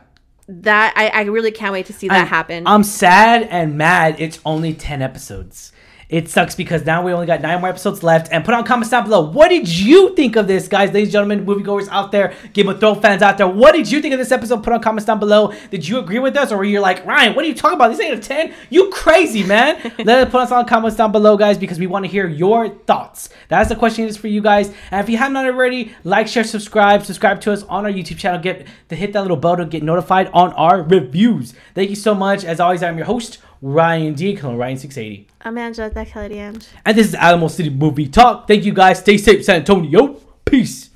That 0.48 0.94
I, 0.98 1.08
I 1.10 1.22
really 1.26 1.52
can't 1.52 1.72
wait 1.72 1.86
to 1.86 1.94
see 1.94 2.08
that 2.10 2.16
I'm- 2.18 2.28
happen. 2.28 2.68
I'm 2.68 2.84
sad 2.84 3.44
and 3.52 3.78
mad. 3.78 4.16
It's 4.20 4.40
only 4.44 4.74
ten 4.74 5.02
episodes. 5.02 5.72
It 6.12 6.28
sucks 6.28 6.56
because 6.56 6.86
now 6.86 7.02
we 7.02 7.14
only 7.14 7.26
got 7.26 7.40
nine 7.40 7.62
more 7.62 7.70
episodes 7.70 8.04
left. 8.04 8.34
And 8.34 8.44
put 8.44 8.54
on 8.54 8.66
comments 8.66 8.90
down 8.92 9.06
below. 9.06 9.22
What 9.22 9.48
did 9.48 9.68
you 9.70 10.14
think 10.14 10.36
of 10.36 10.46
this, 10.46 10.68
guys, 10.68 10.92
ladies 10.92 11.08
and 11.08 11.14
gentlemen, 11.14 11.46
moviegoers 11.46 11.88
out 11.88 12.12
there, 12.12 12.34
Game 12.52 12.68
of 12.68 12.82
Thrones 12.82 13.02
fans 13.02 13.22
out 13.22 13.38
there? 13.38 13.48
What 13.48 13.72
did 13.72 13.90
you 13.90 14.02
think 14.02 14.14
of 14.14 14.20
this 14.20 14.34
episode? 14.34 14.62
Put 14.62 14.74
on 14.74 14.82
comments 14.82 15.06
down 15.06 15.20
below. 15.20 15.54
Did 15.72 15.88
you 15.88 16.00
agree 16.00 16.20
with 16.20 16.36
us, 16.36 16.52
or 16.52 16.58
were 16.58 16.66
you 16.66 16.82
like 16.82 17.06
Ryan? 17.06 17.34
What 17.34 17.46
are 17.46 17.48
you 17.48 17.56
talking 17.56 17.78
about? 17.78 17.88
This 17.92 18.02
ain't 18.02 18.20
a 18.20 18.22
ten. 18.22 18.54
You 18.70 18.90
crazy 18.90 19.44
man. 19.44 19.94
Let 20.00 20.28
us 20.28 20.32
put 20.32 20.42
us 20.42 20.52
on 20.52 20.66
comments 20.66 20.98
down 20.98 21.14
below, 21.14 21.38
guys, 21.38 21.58
because 21.58 21.80
we 21.80 21.88
want 21.88 22.04
to 22.04 22.12
hear 22.12 22.28
your 22.28 22.68
thoughts. 22.68 23.30
That's 23.48 23.70
the 23.70 23.78
question 23.78 24.04
is 24.04 24.18
for 24.18 24.28
you 24.28 24.42
guys. 24.42 24.68
And 24.92 25.02
if 25.02 25.10
you 25.10 25.18
have 25.18 25.32
not 25.32 25.46
already, 25.46 25.94
like, 26.04 26.28
share, 26.28 26.44
subscribe, 26.44 27.06
subscribe 27.06 27.40
to 27.42 27.54
us 27.54 27.64
on 27.64 27.86
our 27.86 27.92
YouTube 27.92 28.18
channel. 28.18 28.42
Get 28.42 28.68
to 28.90 28.98
hit 28.98 29.14
that 29.14 29.22
little 29.22 29.38
bell 29.38 29.56
to 29.56 29.66
get 29.66 29.82
notified 29.82 30.30
on 30.34 30.52
our 30.54 30.82
reviews. 30.82 31.54
Thank 31.74 31.90
you 31.90 31.96
so 31.96 32.14
much. 32.14 32.44
As 32.44 32.60
always, 32.60 32.84
I'm 32.84 32.98
your 32.98 33.06
host. 33.06 33.38
Ryan 33.62 34.16
D. 34.16 34.36
Colonel 34.36 34.58
Ryan 34.58 34.78
680. 34.78 35.28
I'm 35.42 35.58
Angela 35.58 35.92
Kelly 36.06 36.30
Deange. 36.30 36.68
And 36.84 36.98
this 36.98 37.08
is 37.08 37.16
Alamo 37.16 37.48
City 37.48 37.70
Movie 37.70 38.08
Talk. 38.08 38.48
Thank 38.48 38.66
you 38.66 38.74
guys. 38.74 39.00
Stay 39.00 39.18
safe, 39.18 39.46
San 39.46 39.58
Antonio. 39.58 40.20
Peace. 40.44 40.90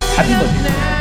Happy 0.00 0.30
Monday. 0.30 0.93